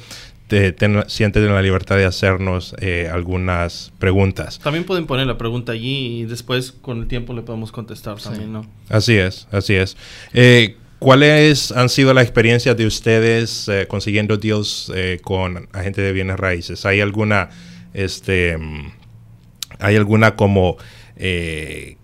te, 0.49 0.73
te, 0.73 0.89
sienten 1.09 1.47
la 1.53 1.63
libertad 1.63 1.97
de 1.97 2.05
hacernos 2.05 2.75
eh, 2.81 3.11
algunas 3.13 3.93
preguntas. 3.99 4.59
También 4.59 4.85
pueden 4.85 5.07
poner 5.07 5.27
la 5.27 5.37
pregunta 5.37 5.73
allí 5.73 6.21
y 6.21 6.25
después 6.25 6.73
con 6.73 7.01
el 7.01 7.09
tiempo 7.09 7.35
le 7.35 7.43
podemos 7.43 7.73
contestar 7.73 8.21
también, 8.21 8.53
¿no? 8.53 8.67
Así 8.89 9.17
es, 9.17 9.47
así 9.51 9.75
es. 9.75 9.97
Eh, 10.33 10.77
¿Cuáles 10.99 11.73
han 11.73 11.91
sido 11.91 12.15
las 12.15 12.25
experiencias 12.25 12.75
de 12.77 12.87
ustedes 12.87 13.69
eh, 13.69 13.87
consiguiendo 13.87 14.39
deals 14.39 14.91
con 15.23 15.69
agentes 15.73 16.03
de 16.03 16.13
bienes 16.13 16.39
raíces? 16.39 16.87
¿Hay 16.87 17.01
alguna, 17.01 17.51
este, 17.93 18.57
hay 19.79 19.97
alguna 19.97 20.37
como 20.37 20.77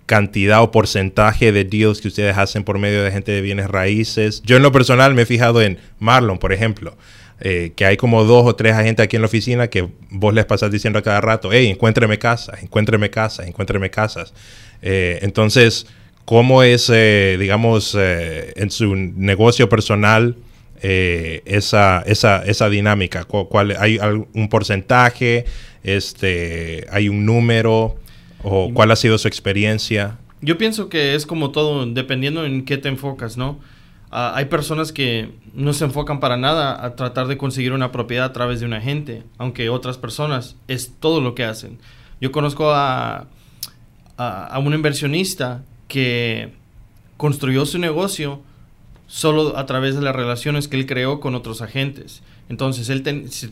cantidad 0.07 0.63
o 0.63 0.71
porcentaje 0.71 1.51
de 1.51 1.65
deals 1.65 2.01
que 2.01 2.09
ustedes 2.09 2.37
hacen 2.39 2.63
por 2.63 2.79
medio 2.79 3.03
de 3.03 3.11
gente 3.11 3.33
de 3.33 3.41
bienes 3.41 3.69
raíces? 3.69 4.43
Yo 4.45 4.57
en 4.57 4.63
lo 4.63 4.73
personal 4.73 5.15
me 5.15 5.23
he 5.23 5.27
fijado 5.27 5.63
en 5.63 5.79
Marlon, 5.99 6.39
por 6.39 6.53
ejemplo. 6.53 6.97
Eh, 7.43 7.73
que 7.75 7.87
hay 7.87 7.97
como 7.97 8.25
dos 8.25 8.47
o 8.47 8.55
tres 8.55 8.75
agentes 8.75 9.03
aquí 9.03 9.17
en 9.17 9.23
la 9.23 9.27
oficina 9.27 9.69
que 9.69 9.89
vos 10.11 10.35
les 10.35 10.45
pasás 10.45 10.71
diciendo 10.71 10.99
a 10.99 11.03
cada 11.03 11.23
rato, 11.23 11.51
hey, 11.51 11.69
encuéntreme 11.69 12.19
casas, 12.19 12.63
encuéntreme 12.63 13.09
casas, 13.09 13.49
encuéntreme 13.49 13.89
casas. 13.89 14.35
Eh, 14.83 15.21
entonces, 15.23 15.87
¿cómo 16.27 16.63
es, 16.63 16.91
eh, 16.93 17.39
digamos, 17.41 17.97
en 17.97 18.71
su 18.71 18.95
negocio 18.95 19.71
personal 19.71 20.37
esa, 20.81 22.03
esa, 22.07 22.45
esa, 22.45 22.69
dinámica? 22.69 23.25
¿Cuál, 23.25 23.77
¿Hay 23.79 23.99
un 23.99 24.49
porcentaje? 24.49 25.45
Este, 25.83 26.87
¿Hay 26.91 27.09
un 27.09 27.27
número? 27.27 27.97
¿O 28.43 28.73
cuál 28.73 28.91
ha 28.91 28.97
sido 28.97 29.19
su 29.19 29.29
experiencia? 29.29 30.19
Yo 30.41 30.57
pienso 30.57 30.89
que 30.89 31.15
es 31.15 31.27
como 31.27 31.51
todo, 31.51 31.85
dependiendo 31.87 32.45
en 32.47 32.65
qué 32.65 32.79
te 32.79 32.89
enfocas, 32.89 33.37
¿no? 33.37 33.61
Ah, 34.11 34.33
hay 34.35 34.47
personas 34.47 34.93
que 34.93 35.31
no 35.55 35.73
se 35.73 35.85
enfocan 35.85 36.19
para 36.19 36.37
nada 36.37 36.85
a 36.85 36.97
tratar 36.97 37.29
de 37.29 37.37
conseguir 37.37 37.73
una 37.73 37.93
propiedad 37.93 38.27
a 38.27 38.33
través 38.33 38.59
de 38.61 38.67
un 38.67 38.73
agente, 38.73 39.23
aunque 39.39 39.69
otras 39.69 39.99
personas 39.99 40.57
es 40.67 40.95
todo 40.99 41.21
lo 41.21 41.35
que 41.35 41.45
hacen. 41.45 41.79
Yo 42.21 42.33
conozco 42.33 42.73
a, 42.73 43.29
a, 44.17 44.59
un 44.59 44.75
inversionista 44.75 45.63
que 45.89 46.53
construyó 47.17 47.65
su 47.67 47.79
negocio 47.79 48.43
solo 49.11 49.59
a 49.59 49.67
través 49.67 49.97
de 49.97 50.03
las 50.03 50.15
relaciones 50.15 50.69
que 50.69 50.77
él 50.77 50.87
creó 50.87 51.19
con 51.19 51.35
otros 51.35 51.63
agentes. 51.63 52.23
Entonces, 52.49 52.89
él 52.91 53.03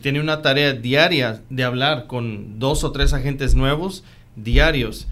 tiene 0.01 0.21
una 0.21 0.41
tarea 0.41 0.71
diaria 0.71 1.41
de 1.49 1.65
hablar 1.65 2.07
con 2.07 2.59
dos 2.59 2.85
o 2.85 2.93
tres 2.93 3.11
agentes 3.11 3.55
nuevos 3.55 4.05
diarios 4.37 5.07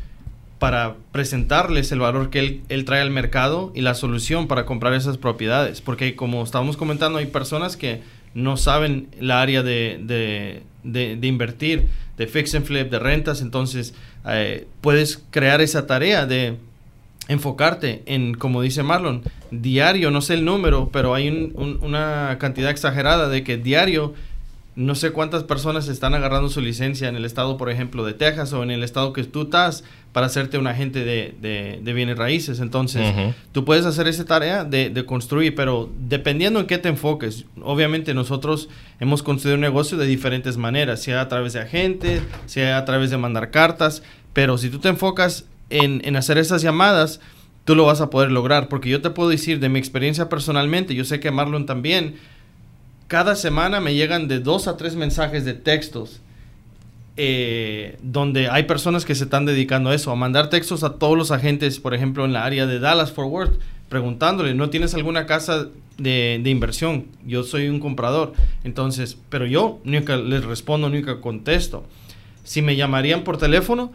para 0.57 0.95
presentarles 1.11 1.91
el 1.91 1.99
valor 1.99 2.29
que 2.29 2.61
él, 2.69 2.85
trae 2.85 3.01
al 3.01 3.11
mercado 3.11 3.73
y 3.75 3.81
la 3.81 3.93
solución 3.93 4.47
para 4.47 4.65
comprar 4.65 4.93
esas 4.93 5.17
propiedades. 5.17 5.81
Porque 5.81 6.15
como 6.15 6.41
estábamos 6.45 6.77
comentando, 6.77 7.19
hay 7.19 7.25
personas 7.25 7.75
que 7.75 8.01
no 8.33 8.55
saben 8.55 9.09
la 9.19 9.41
área 9.41 9.63
de, 9.63 10.63
invertir, 11.21 11.87
de 12.15 12.25
fix 12.25 12.55
and 12.55 12.65
flip, 12.65 12.89
de 12.89 12.99
rentas, 12.99 13.41
entonces 13.41 13.93
eh, 14.25 14.65
puedes 14.79 15.21
crear 15.29 15.59
esa 15.59 15.87
tarea 15.87 16.25
de 16.25 16.55
enfocarte 17.27 18.03
en, 18.05 18.33
como 18.33 18.61
dice 18.61 18.83
Marlon, 18.83 19.23
diario, 19.51 20.11
no 20.11 20.21
sé 20.21 20.35
el 20.35 20.45
número, 20.45 20.89
pero 20.91 21.13
hay 21.13 21.29
una 21.55 22.37
cantidad 22.39 22.71
exagerada 22.71 23.29
de 23.29 23.43
que 23.43 23.57
diario 23.57 24.13
no 24.77 24.93
sé 24.93 25.09
cuántas 25.09 25.43
personas 25.43 25.87
están 25.87 26.13
agarrando 26.13 26.49
su 26.49 26.61
licencia 26.61 27.09
en 27.09 27.15
el 27.15 27.25
estado, 27.25 27.57
por 27.57 27.71
ejemplo, 27.71 28.05
de 28.05 28.13
Texas 28.13 28.53
o 28.53 28.61
en 28.61 28.69
el 28.69 28.83
estado 28.83 29.11
que 29.11 29.23
tú 29.23 29.41
estás 29.41 29.83
para 30.13 30.27
hacerte 30.27 30.59
un 30.59 30.67
agente 30.67 31.03
de, 31.03 31.93
bienes 31.95 32.15
raíces. 32.15 32.59
Entonces, 32.59 33.03
tú 33.51 33.65
puedes 33.65 33.87
hacer 33.87 34.07
esa 34.07 34.25
tarea 34.25 34.65
de, 34.65 35.03
construir, 35.07 35.55
pero 35.55 35.89
dependiendo 35.97 36.59
en 36.59 36.67
qué 36.67 36.77
te 36.77 36.89
enfoques. 36.89 37.45
Obviamente 37.63 38.13
nosotros 38.13 38.69
hemos 38.99 39.23
construido 39.23 39.55
un 39.55 39.61
negocio 39.61 39.97
de 39.97 40.05
diferentes 40.05 40.57
maneras, 40.57 41.01
sea 41.01 41.21
a 41.21 41.27
través 41.27 41.53
de 41.53 41.61
agentes, 41.61 42.21
sea 42.45 42.77
a 42.77 42.85
través 42.85 43.09
de 43.09 43.17
mandar 43.17 43.49
cartas, 43.49 44.03
pero 44.33 44.59
si 44.59 44.69
tú 44.69 44.77
te 44.77 44.89
enfocas 44.89 45.45
en, 45.69 46.01
en 46.05 46.15
hacer 46.15 46.37
esas 46.37 46.61
llamadas, 46.61 47.19
tú 47.65 47.75
lo 47.75 47.85
vas 47.85 48.01
a 48.01 48.09
poder 48.09 48.31
lograr. 48.31 48.69
Porque 48.69 48.89
yo 48.89 49.01
te 49.01 49.09
puedo 49.09 49.29
decir 49.29 49.59
de 49.59 49.69
mi 49.69 49.79
experiencia 49.79 50.29
personalmente, 50.29 50.95
yo 50.95 51.05
sé 51.05 51.19
que 51.19 51.31
Marlon 51.31 51.65
también, 51.65 52.15
cada 53.07 53.35
semana 53.35 53.79
me 53.79 53.95
llegan 53.95 54.27
de 54.27 54.39
dos 54.39 54.67
a 54.67 54.77
tres 54.77 54.95
mensajes 54.95 55.45
de 55.45 55.53
textos 55.53 56.21
eh, 57.19 57.97
donde 58.03 58.47
hay 58.47 58.63
personas 58.63 59.03
que 59.03 59.15
se 59.15 59.23
están 59.23 59.47
dedicando 59.47 59.89
a 59.89 59.95
eso, 59.95 60.11
a 60.11 60.15
mandar 60.15 60.51
textos 60.51 60.83
a 60.83 60.93
todos 60.99 61.17
los 61.17 61.31
agentes, 61.31 61.79
por 61.79 61.95
ejemplo, 61.95 62.25
en 62.25 62.31
la 62.31 62.45
área 62.45 62.67
de 62.67 62.79
Dallas 62.79 63.11
Fort 63.11 63.31
Worth, 63.31 63.59
preguntándole, 63.89 64.53
¿no 64.53 64.69
tienes 64.69 64.93
alguna 64.93 65.25
casa 65.25 65.69
de, 65.97 66.39
inversión? 66.45 67.07
Yo 67.25 67.41
soy 67.41 67.69
un 67.69 67.79
comprador. 67.79 68.33
Entonces, 68.63 69.17
pero 69.29 69.47
yo 69.47 69.79
nunca 69.83 70.15
les 70.15 70.45
respondo, 70.45 70.89
nunca 70.89 71.19
contesto. 71.19 71.85
Si 72.43 72.61
me 72.61 72.75
llamarían 72.75 73.23
por 73.23 73.39
teléfono, 73.39 73.91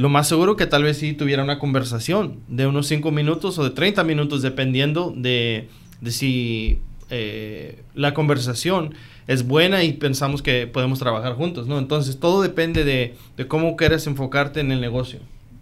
lo 0.00 0.08
más 0.08 0.28
seguro 0.28 0.56
que 0.56 0.66
tal 0.66 0.82
vez 0.82 0.98
sí 0.98 1.12
tuviera 1.12 1.42
una 1.42 1.58
conversación 1.58 2.38
de 2.48 2.66
unos 2.66 2.86
5 2.86 3.10
minutos 3.10 3.58
o 3.58 3.64
de 3.64 3.70
30 3.70 4.02
minutos, 4.04 4.40
dependiendo 4.40 5.12
de, 5.14 5.68
de 6.00 6.10
si 6.10 6.78
eh, 7.10 7.82
la 7.94 8.14
conversación 8.14 8.94
es 9.26 9.46
buena 9.46 9.82
y 9.82 9.92
pensamos 9.92 10.42
que 10.42 10.66
podemos 10.66 11.00
trabajar 11.00 11.34
juntos, 11.34 11.66
¿no? 11.66 11.78
Entonces 11.78 12.18
todo 12.18 12.40
depende 12.40 12.84
de, 12.84 13.14
cómo 13.46 13.76
quieres 13.76 14.06
enfocarte 14.06 14.60
en 14.60 14.72
el 14.72 14.80
negocio. 14.80 15.18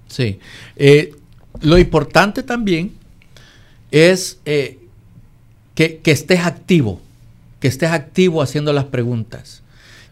Sí. 0.07 0.39
Eh, 0.77 1.15
lo 1.61 1.79
importante 1.79 2.43
también 2.43 2.93
es 3.91 4.41
eh, 4.45 4.79
que, 5.75 6.01
estés 6.05 6.41
activo, 6.41 7.01
que 7.61 7.67
estés 7.67 7.91
activo 7.91 8.41
haciendo 8.41 8.73
las 8.73 8.85
preguntas, 8.85 9.63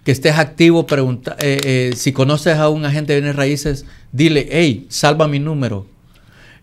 que 0.07 0.12
estés 0.12 0.38
activo, 0.38 0.87
pregunta, 0.87 1.37
si 1.97 2.12
conoces 2.12 2.57
a 2.57 2.69
un 2.69 2.87
agente 2.87 3.12
de 3.12 3.21
bienes 3.21 3.37
raíces, 3.37 3.85
dile, 4.12 4.49
hey, 4.51 4.87
salva 4.88 5.27
mi 5.27 5.40
número, 5.40 5.85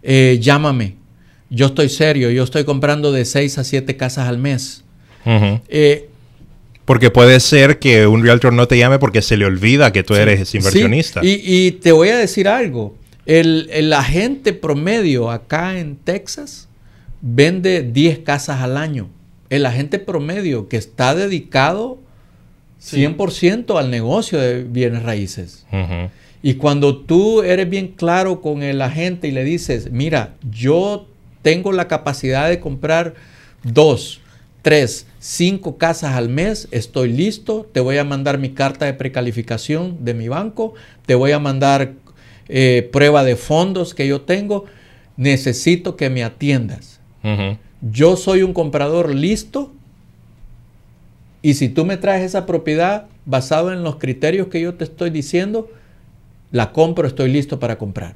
llámame, 0.02 0.96
yo 1.50 1.68
estoy 1.68 1.90
serio, 1.90 2.32
yo 2.32 2.44
estoy 2.44 2.64
comprando 2.64 3.12
de 3.12 3.26
6 3.26 3.60
a 3.60 3.64
7 3.64 3.96
casas 3.96 4.28
al 4.28 4.40
mes. 4.40 4.84
Eh, 5.68 6.10
porque 6.86 7.12
puede 7.12 7.40
ser 7.40 7.78
que 7.78 8.08
un 8.08 8.24
realtor 8.24 8.54
no 8.54 8.68
te 8.68 8.78
llame 8.78 8.98
porque 8.98 9.22
se 9.22 9.38
le 9.38 9.46
olvida 9.46 9.94
que 9.94 10.04
tú 10.04 10.16
eres 10.16 10.56
inversionista. 10.56 11.22
Y, 11.24 11.72
te 11.74 11.92
voy 11.92 12.10
a 12.10 12.18
decir 12.18 12.48
algo. 12.48 12.96
El, 13.28 13.94
agente 13.94 14.54
promedio 14.54 15.30
acá 15.30 15.78
en 15.78 15.96
Texas 15.96 16.70
vende 17.22 17.84
10 17.84 18.20
casas 18.20 18.62
al 18.62 18.76
año. 18.76 19.10
El 19.52 19.68
agente 19.68 20.00
promedio 20.00 20.68
que 20.68 20.78
está 20.78 21.14
dedicado 21.14 22.00
100% 22.84 23.80
al 23.80 23.90
negocio 23.90 24.40
de 24.40 24.64
bienes 24.64 25.04
raíces. 25.04 25.66
Y 26.42 26.56
cuando 26.56 26.98
tú 26.98 27.42
eres 27.42 27.70
bien 27.70 27.90
claro 27.90 28.42
con 28.42 28.64
el 28.64 28.82
agente 28.82 29.30
y 29.30 29.32
le 29.32 29.46
dices, 29.46 29.92
mira, 29.92 30.34
yo 30.52 31.08
tengo 31.42 31.72
la 31.72 31.88
capacidad 31.88 32.50
de 32.50 32.60
comprar 32.60 33.14
dos, 33.64 34.20
tres, 34.62 35.08
cinco 35.20 35.78
casas 35.78 36.16
al 36.16 36.28
mes, 36.28 36.68
estoy 36.72 37.14
listo, 37.14 37.70
te 37.72 37.80
voy 37.80 37.98
a 37.98 38.04
mandar 38.04 38.38
mi 38.38 38.50
carta 38.50 38.86
de 38.86 38.94
precalificación 38.94 40.04
de 40.04 40.14
mi 40.14 40.28
banco, 40.28 40.74
te 41.06 41.16
voy 41.16 41.32
a 41.32 41.40
mandar 41.40 41.94
eh, 42.50 42.90
prueba 42.92 43.24
de 43.24 43.38
fondos 43.38 43.94
que 43.94 44.06
yo 44.06 44.22
tengo, 44.22 44.66
necesito 45.16 45.96
que 45.96 46.10
me 46.10 46.24
atiendas. 46.24 47.00
Yo 47.80 48.18
soy 48.18 48.44
un 48.44 48.54
comprador 48.54 49.16
listo 49.16 49.72
y 51.44 51.56
si 51.56 51.70
tú 51.70 51.86
me 51.86 51.98
traes 51.98 52.24
esa 52.24 52.46
propiedad 52.46 53.06
basado 53.26 53.72
en 53.74 53.84
los 53.84 53.98
criterios 53.98 54.48
que 54.48 54.62
yo 54.62 54.76
te 54.76 54.86
estoy 54.86 55.10
diciendo, 55.10 55.70
la 56.52 56.72
compro, 56.72 57.06
estoy 57.06 57.32
listo 57.32 57.60
para 57.60 57.78
comprar. 57.78 58.16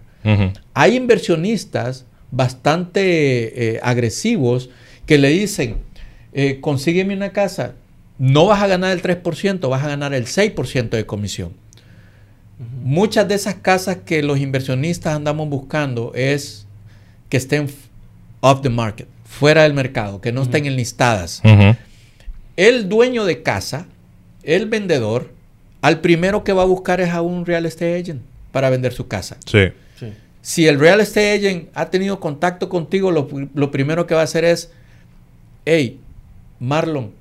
Hay 0.73 0.95
inversionistas 0.95 2.05
bastante 2.31 3.75
eh, 3.75 3.79
agresivos 3.83 4.69
que 5.05 5.17
le 5.17 5.29
dicen, 5.29 5.77
eh, 6.33 6.59
consígueme 6.61 7.15
una 7.15 7.31
casa, 7.31 7.75
no 8.17 8.45
vas 8.45 8.61
a 8.61 8.67
ganar 8.67 8.91
el 8.91 9.01
3%, 9.01 9.69
vas 9.69 9.83
a 9.83 9.87
ganar 9.87 10.13
el 10.13 10.25
6% 10.25 10.89
de 10.89 11.05
comisión. 11.05 11.51
Muchas 12.83 13.27
de 13.27 13.35
esas 13.35 13.55
casas 13.55 13.97
que 14.05 14.23
los 14.23 14.39
inversionistas 14.39 15.15
andamos 15.15 15.49
buscando 15.49 16.13
es 16.15 16.65
que 17.29 17.37
estén 17.37 17.67
off 18.39 18.61
the 18.61 18.69
market, 18.69 19.07
fuera 19.25 19.63
del 19.63 19.73
mercado, 19.73 20.21
que 20.21 20.31
no 20.31 20.43
estén 20.43 20.65
enlistadas. 20.65 21.41
El 22.57 22.89
dueño 22.89 23.23
de 23.23 23.43
casa, 23.43 23.87
el 24.43 24.65
vendedor, 24.65 25.31
al 25.81 26.01
primero 26.01 26.43
que 26.43 26.53
va 26.53 26.63
a 26.63 26.65
buscar 26.65 26.99
es 26.99 27.11
a 27.11 27.21
un 27.21 27.45
real 27.45 27.65
estate 27.65 27.99
agent 27.99 28.21
para 28.51 28.69
vender 28.69 28.93
su 28.93 29.07
casa. 29.07 29.37
Sí. 29.45 29.71
Si 30.41 30.65
el 30.65 30.79
real 30.79 31.01
estate 31.01 31.33
agent 31.33 31.69
ha 31.73 31.89
tenido 31.89 32.19
contacto 32.19 32.69
contigo, 32.69 33.11
lo, 33.11 33.71
primero 33.71 34.07
que 34.07 34.15
va 34.15 34.21
a 34.21 34.23
hacer 34.23 34.45
es, 34.45 34.71
hey, 35.65 35.99
Marlon, 36.59 37.11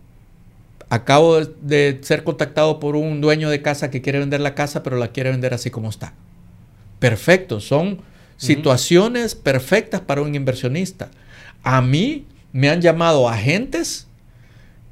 acabo 0.88 1.44
de, 1.44 1.98
ser 2.02 2.22
contactado 2.22 2.78
por 2.78 2.94
un 2.94 3.20
dueño 3.20 3.50
de 3.50 3.60
casa 3.62 3.90
que 3.90 4.00
quiere 4.00 4.20
vender 4.20 4.40
la 4.40 4.54
casa, 4.54 4.82
pero 4.82 4.96
la 4.96 5.08
quiere 5.08 5.32
vender 5.32 5.52
así 5.52 5.70
como 5.70 5.90
está. 5.90 6.14
perfecto, 6.98 7.60
son 7.60 8.00
situaciones 8.36 9.34
perfectas 9.34 10.00
para 10.00 10.22
un 10.22 10.34
inversionista. 10.34 11.10
A 11.62 11.82
mí 11.82 12.26
me 12.52 12.68
han 12.68 12.80
llamado 12.80 13.28
agentes 13.28 14.05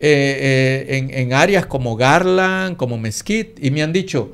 eh, 0.00 0.87
eh, 0.88 1.09
en, 1.12 1.33
áreas 1.33 1.66
como 1.66 1.96
Garland, 1.96 2.76
como 2.76 2.98
Mesquite, 2.98 3.54
y 3.66 3.70
me 3.70 3.83
han 3.83 3.92
dicho, 3.92 4.33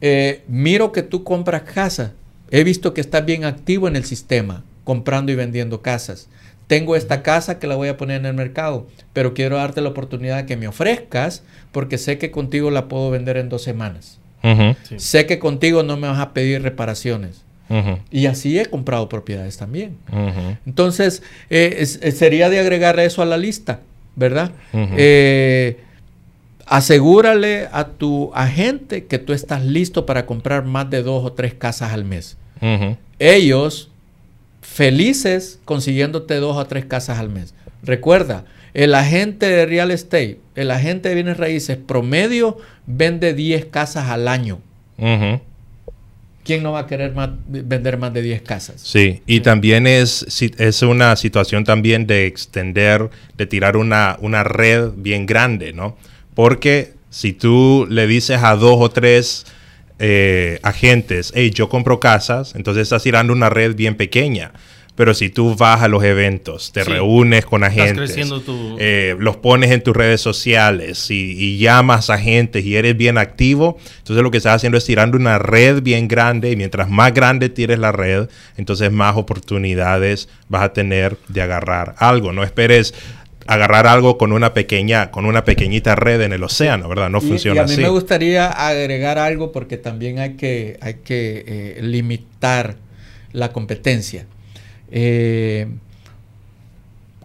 eh, 0.00 0.42
miro 0.48 0.92
que 0.92 1.02
tú 1.02 1.24
compras 1.24 1.62
casas, 1.62 2.12
he 2.50 2.64
visto 2.64 2.94
que 2.94 3.00
estás 3.00 3.24
bien 3.24 3.44
activo 3.44 3.88
en 3.88 3.96
el 3.96 4.04
sistema, 4.04 4.64
comprando 4.84 5.30
y 5.30 5.34
vendiendo 5.34 5.82
casas. 5.82 6.28
Tengo 6.66 6.96
esta 6.96 7.22
casa 7.22 7.58
que 7.58 7.66
la 7.66 7.76
voy 7.76 7.88
a 7.88 7.96
poner 7.96 8.20
en 8.20 8.26
el 8.26 8.34
mercado, 8.34 8.86
pero 9.12 9.34
quiero 9.34 9.56
darte 9.56 9.80
la 9.80 9.88
oportunidad 9.88 10.44
que 10.44 10.56
me 10.56 10.68
ofrezcas 10.68 11.42
porque 11.72 11.96
sé 11.96 12.18
que 12.18 12.30
contigo 12.30 12.70
la 12.70 12.88
puedo 12.88 13.10
vender 13.10 13.36
en 13.36 13.48
dos 13.48 13.62
semanas. 13.62 14.18
Sé 14.96 15.26
que 15.26 15.38
contigo 15.38 15.82
no 15.82 15.96
me 15.96 16.08
vas 16.08 16.20
a 16.20 16.32
pedir 16.32 16.62
reparaciones. 16.62 17.44
Y 18.10 18.26
así 18.26 18.58
he 18.58 18.66
comprado 18.66 19.08
propiedades 19.08 19.56
también. 19.56 19.96
Entonces, 20.66 21.22
eh, 21.50 21.84
sería 21.86 22.50
de 22.50 22.58
agregar 22.58 22.98
eso 23.00 23.22
a 23.22 23.26
la 23.26 23.36
lista, 23.36 23.80
¿verdad? 24.18 24.50
Eh, 24.72 25.78
asegúrale 26.66 27.68
a 27.72 27.84
tu 27.84 28.30
agente 28.34 29.06
que 29.06 29.18
tú 29.18 29.32
estás 29.32 29.64
listo 29.64 30.04
para 30.04 30.26
comprar 30.26 30.64
más 30.64 30.90
de 30.90 31.02
dos 31.02 31.24
o 31.24 31.32
tres 31.32 31.54
casas 31.54 31.92
al 31.92 32.04
mes. 32.04 32.36
Ellos 33.18 33.90
felices 34.60 35.60
consiguiéndote 35.64 36.34
dos 36.36 36.56
o 36.56 36.66
tres 36.66 36.84
casas 36.84 37.18
al 37.18 37.30
mes. 37.30 37.54
Recuerda, 37.82 38.44
el 38.74 38.94
agente 38.94 39.46
de 39.46 39.66
real 39.66 39.90
estate, 39.90 40.40
el 40.56 40.70
agente 40.70 41.08
de 41.08 41.14
bienes 41.14 41.36
raíces 41.36 41.76
promedio 41.76 42.58
vende 42.86 43.34
10 43.34 43.66
casas 43.66 44.08
al 44.08 44.28
año. 44.28 44.58
¿Quién 46.48 46.62
no 46.62 46.72
va 46.72 46.78
a 46.78 46.86
querer 46.86 47.12
vender 47.46 47.98
más 47.98 48.14
de 48.14 48.22
10 48.22 48.40
casas? 48.40 48.80
Sí, 48.80 49.20
y 49.26 49.40
también 49.40 49.86
es, 49.86 50.24
es 50.40 50.80
una 50.80 51.14
situación 51.16 51.64
también 51.64 52.06
de 52.06 52.24
extender, 52.24 53.10
de 53.36 53.44
tirar 53.44 53.76
una, 53.76 54.16
una 54.22 54.44
red 54.44 54.92
bien 54.96 55.26
grande, 55.26 55.74
¿no? 55.74 55.98
Porque 56.32 56.94
si 57.10 57.34
tú 57.34 57.86
le 57.90 58.06
dices 58.06 58.42
a 58.42 58.56
dos 58.56 58.78
o 58.80 58.88
tres 58.88 59.44
eh, 59.98 60.58
agentes, 60.62 61.32
hey, 61.34 61.50
yo 61.50 61.68
compro 61.68 62.00
casas, 62.00 62.54
entonces 62.54 62.84
estás 62.84 63.02
tirando 63.02 63.34
una 63.34 63.50
red 63.50 63.74
bien 63.76 63.94
pequeña. 63.94 64.52
Pero 64.98 65.14
si 65.14 65.30
tú 65.30 65.54
vas 65.54 65.80
a 65.82 65.86
los 65.86 66.02
eventos, 66.02 66.72
te 66.72 66.82
reúnes 66.82 67.46
con 67.46 67.62
agentes, 67.62 68.16
eh, 68.80 69.14
los 69.16 69.36
pones 69.36 69.70
en 69.70 69.80
tus 69.80 69.96
redes 69.96 70.20
sociales 70.20 71.08
y, 71.12 71.56
llamas 71.58 72.10
a 72.10 72.14
agentes 72.14 72.64
y 72.64 72.74
eres 72.74 72.96
bien 72.96 73.16
activo, 73.16 73.78
entonces 73.98 74.24
lo 74.24 74.32
que 74.32 74.38
estás 74.38 74.56
haciendo 74.56 74.76
es 74.76 74.84
tirando 74.84 75.16
una 75.16 75.38
red 75.38 75.82
bien 75.82 76.08
grande 76.08 76.50
y 76.50 76.56
mientras 76.56 76.90
más 76.90 77.14
grande 77.14 77.48
tires 77.48 77.78
la 77.78 77.92
red, 77.92 78.28
entonces 78.56 78.90
más 78.90 79.16
oportunidades 79.16 80.28
vas 80.48 80.62
a 80.62 80.72
tener 80.72 81.16
de 81.28 81.42
agarrar 81.42 81.94
algo. 81.98 82.32
No 82.32 82.42
esperes 82.42 82.92
agarrar 83.46 83.86
algo 83.86 84.18
con 84.18 84.32
una 84.32 84.52
pequeña, 84.52 85.12
con 85.12 85.26
una 85.26 85.44
pequeñita 85.44 85.94
red 85.94 86.22
en 86.22 86.32
el 86.32 86.42
océano, 86.42 86.88
¿verdad? 86.88 87.08
No 87.08 87.20
funciona 87.20 87.62
así. 87.62 87.74
A 87.74 87.76
mí 87.76 87.82
me 87.84 87.88
gustaría 87.90 88.48
agregar 88.48 89.16
algo 89.16 89.52
porque 89.52 89.76
también 89.76 90.18
hay 90.18 90.34
que, 90.34 90.76
hay 90.80 90.94
que 91.04 91.44
eh, 91.46 91.78
limitar 91.82 92.74
la 93.30 93.52
competencia. 93.52 94.26
Eh, 94.90 95.68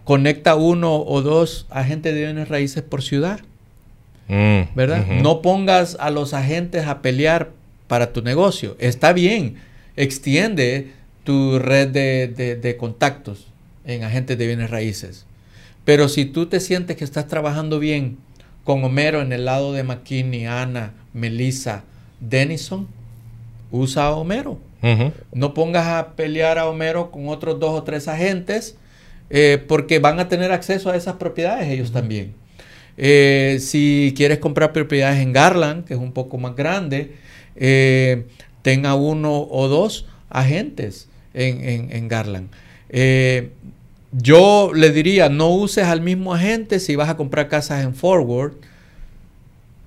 conecta 0.04 0.54
uno 0.54 0.96
o 0.96 1.22
dos 1.22 1.66
agentes 1.70 2.14
de 2.14 2.20
bienes 2.24 2.48
raíces 2.48 2.82
por 2.82 3.02
ciudad. 3.02 3.40
Mm, 4.28 4.74
¿Verdad? 4.74 5.06
No 5.06 5.42
pongas 5.42 5.96
a 6.00 6.10
los 6.10 6.34
agentes 6.34 6.86
a 6.86 7.02
pelear 7.02 7.50
para 7.88 8.12
tu 8.12 8.22
negocio. 8.22 8.76
Está 8.78 9.12
bien, 9.12 9.56
extiende 9.96 10.92
tu 11.24 11.58
red 11.58 11.88
de, 11.88 12.76
contactos 12.78 13.46
en 13.84 14.04
agentes 14.04 14.38
de 14.38 14.46
bienes 14.46 14.70
raíces. 14.70 15.26
Pero 15.84 16.08
si 16.08 16.24
tú 16.24 16.46
te 16.46 16.60
sientes 16.60 16.96
que 16.96 17.04
estás 17.04 17.28
trabajando 17.28 17.78
bien 17.78 18.18
con 18.62 18.82
Homero 18.84 19.20
en 19.20 19.32
el 19.32 19.44
lado 19.44 19.72
de 19.72 19.82
McKinney, 19.82 20.46
Ana, 20.46 20.94
Melissa, 21.12 21.84
Denison, 22.20 22.88
usa 23.74 24.06
a 24.06 24.10
Homero. 24.14 24.58
No 25.32 25.54
pongas 25.54 25.86
a 25.86 26.14
pelear 26.14 26.58
a 26.58 26.68
Homero 26.68 27.10
con 27.10 27.28
otros 27.28 27.58
dos 27.58 27.70
o 27.70 27.82
tres 27.84 28.06
agentes 28.06 28.76
eh, 29.30 29.62
porque 29.66 29.98
van 29.98 30.20
a 30.20 30.28
tener 30.28 30.52
acceso 30.52 30.90
a 30.90 30.96
esas 30.96 31.16
propiedades 31.16 31.68
ellos 31.68 31.90
también. 31.90 32.34
Eh, 32.96 33.58
si 33.60 34.12
quieres 34.14 34.38
comprar 34.38 34.72
propiedades 34.72 35.20
en 35.20 35.32
Garland, 35.32 35.86
que 35.86 35.94
es 35.94 36.00
un 36.00 36.12
poco 36.12 36.36
más 36.36 36.54
grande, 36.54 37.14
eh, 37.56 38.26
tenga 38.62 38.94
uno 38.94 39.48
o 39.50 39.68
dos 39.68 40.06
agentes 40.28 41.08
en, 41.32 41.90
en 41.90 42.08
Garland. 42.08 42.50
yo 44.12 44.70
le 44.72 44.90
diría, 44.90 45.28
no 45.30 45.48
uses 45.48 45.84
al 45.84 46.02
mismo 46.02 46.34
agente 46.34 46.78
si 46.78 46.94
vas 46.94 47.08
a 47.08 47.16
comprar 47.16 47.48
casas 47.48 47.82
en 47.82 47.94
Forward 47.94 48.54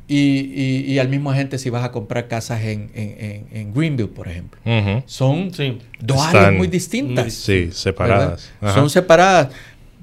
y, 0.08 0.98
al 1.00 1.10
mismo 1.10 1.32
agente 1.32 1.58
si 1.58 1.70
vas 1.70 1.84
a 1.84 1.92
comprar 1.92 2.28
casas 2.28 2.64
en, 2.64 2.92
en, 2.94 3.74
Greenville, 3.74 4.10
por 4.10 4.28
ejemplo. 4.28 4.60
Son 5.06 5.52
dos 6.00 6.22
áreas 6.22 6.54
muy 6.54 6.68
distintas. 6.68 7.34
sí, 7.34 7.70
separadas. 7.72 8.52
Son 8.74 8.90
separadas. 8.90 9.50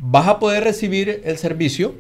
Vas 0.00 0.28
a 0.28 0.38
poder 0.38 0.64
recibir 0.64 1.22
el 1.24 1.38
servicio, 1.38 1.94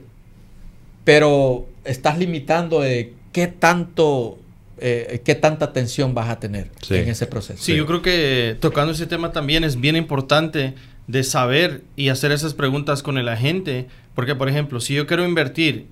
pero 1.04 1.66
estás 1.84 2.18
limitando 2.18 2.80
de 2.80 3.14
qué 3.32 3.46
tanto 3.46 4.38
eh, 4.78 5.22
qué 5.24 5.34
tanta 5.34 5.66
atención 5.66 6.14
vas 6.14 6.28
a 6.28 6.40
tener 6.40 6.70
en 6.90 7.08
ese 7.08 7.26
proceso. 7.26 7.62
Sí, 7.62 7.76
yo 7.76 7.86
creo 7.86 8.02
que 8.02 8.56
tocando 8.60 8.92
ese 8.92 9.06
tema 9.06 9.32
también 9.32 9.64
es 9.64 9.80
bien 9.80 9.96
importante 9.96 10.74
de 11.06 11.22
saber 11.22 11.82
y 11.96 12.08
hacer 12.08 12.32
esas 12.32 12.54
preguntas 12.54 13.02
con 13.02 13.16
el 13.16 13.28
agente, 13.28 13.86
porque 14.14 14.34
por 14.34 14.48
ejemplo, 14.48 14.80
si 14.80 14.94
yo 14.94 15.06
quiero 15.06 15.24
invertir 15.24 15.86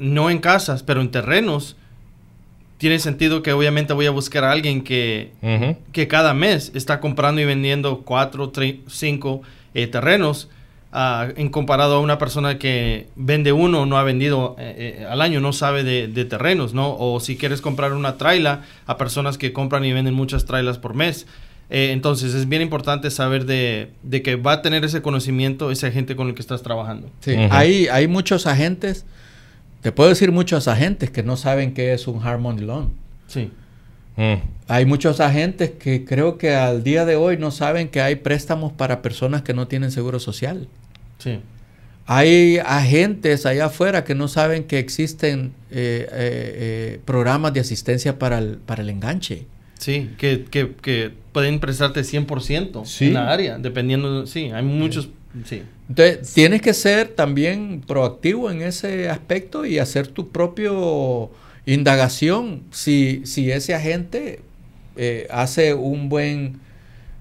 no 0.00 0.30
en 0.30 0.38
casas, 0.38 0.82
pero 0.82 1.00
en 1.00 1.10
terrenos, 1.10 1.76
tiene 2.80 2.98
sentido 2.98 3.42
que 3.42 3.52
obviamente 3.52 3.92
voy 3.92 4.06
a 4.06 4.10
buscar 4.10 4.42
a 4.42 4.52
alguien 4.52 4.82
que, 4.82 5.32
que 5.92 6.08
cada 6.08 6.32
mes 6.32 6.72
está 6.74 6.98
comprando 6.98 7.42
y 7.42 7.44
vendiendo 7.44 8.00
cuatro, 8.00 8.50
cinco 8.88 9.42
eh, 9.74 9.86
terrenos. 9.86 10.48
Ah, 10.92 11.28
en 11.36 11.50
comparado 11.50 11.96
a 11.96 12.00
una 12.00 12.18
persona 12.18 12.58
que 12.58 13.06
vende 13.14 13.52
uno, 13.52 13.84
no 13.84 13.98
ha 13.98 14.02
vendido 14.02 14.56
eh, 14.58 14.96
eh, 14.98 15.06
al 15.08 15.20
año, 15.20 15.40
no 15.40 15.52
sabe 15.52 15.84
de, 15.84 16.24
terrenos, 16.24 16.72
¿no? 16.72 16.96
O 16.98 17.20
si 17.20 17.36
quieres 17.36 17.60
comprar 17.60 17.92
una 17.92 18.16
traila, 18.16 18.62
a 18.86 18.96
personas 18.96 19.36
que 19.36 19.52
compran 19.52 19.84
y 19.84 19.92
venden 19.92 20.14
muchas 20.14 20.46
trailas 20.46 20.78
por 20.78 20.94
mes. 20.94 21.26
entonces 21.68 22.34
es 22.34 22.48
bien 22.48 22.62
importante 22.62 23.10
saber 23.10 23.44
de, 23.44 23.90
que 24.24 24.36
va 24.36 24.52
a 24.52 24.62
tener 24.62 24.84
ese 24.84 25.02
conocimiento 25.02 25.70
ese 25.70 25.86
agente 25.86 26.16
con 26.16 26.28
el 26.28 26.34
que 26.34 26.40
estás 26.40 26.62
trabajando. 26.62 27.10
Sí, 27.20 27.36
hay, 27.50 27.86
hay 27.88 28.08
muchos 28.08 28.46
agentes 28.46 29.04
te 29.82 29.92
puedo 29.92 30.10
decir 30.10 30.32
muchos 30.32 30.68
agentes 30.68 31.10
que 31.10 31.22
no 31.22 31.36
saben 31.36 31.74
qué 31.74 31.92
es 31.92 32.06
un 32.06 32.22
Harmony 32.22 32.60
Loan. 32.60 32.90
Sí. 33.26 33.50
Mm. 34.16 34.34
Hay 34.68 34.84
muchos 34.84 35.20
agentes 35.20 35.70
que 35.70 36.04
creo 36.04 36.36
que 36.36 36.54
al 36.54 36.82
día 36.82 37.04
de 37.06 37.16
hoy 37.16 37.36
no 37.38 37.50
saben 37.50 37.88
que 37.88 38.00
hay 38.00 38.16
préstamos 38.16 38.72
para 38.72 39.02
personas 39.02 39.42
que 39.42 39.54
no 39.54 39.68
tienen 39.68 39.90
seguro 39.90 40.20
social. 40.20 40.68
Sí. 41.18 41.40
Hay 42.06 42.58
agentes 42.58 43.46
allá 43.46 43.66
afuera 43.66 44.04
que 44.04 44.14
no 44.14 44.28
saben 44.28 44.64
que 44.64 44.78
existen 44.78 45.52
eh, 45.70 46.06
eh, 46.10 46.10
eh, 46.12 47.00
programas 47.04 47.52
de 47.54 47.60
asistencia 47.60 48.18
para 48.18 48.38
el, 48.38 48.56
para 48.58 48.82
el 48.82 48.90
enganche. 48.90 49.46
Sí, 49.78 50.10
que, 50.18 50.44
que, 50.50 51.12
pueden 51.32 51.60
prestarte 51.60 52.00
100% 52.00 53.00
en 53.00 53.14
la 53.14 53.30
área, 53.30 53.56
dependiendo. 53.58 54.26
Sí, 54.26 54.50
hay 54.50 54.62
muchos 54.64 55.08
Sí. 55.44 55.62
Entonces, 55.90 56.32
tienes 56.34 56.62
que 56.62 56.72
ser 56.72 57.08
también 57.08 57.82
proactivo 57.84 58.48
en 58.48 58.62
ese 58.62 59.08
aspecto 59.08 59.66
y 59.66 59.80
hacer 59.80 60.06
tu 60.06 60.28
propio 60.28 61.32
indagación 61.66 62.62
si, 62.70 63.22
si 63.24 63.50
ese 63.50 63.74
agente 63.74 64.38
eh, 64.96 65.26
hace 65.30 65.74
un 65.74 66.08
buen 66.08 66.60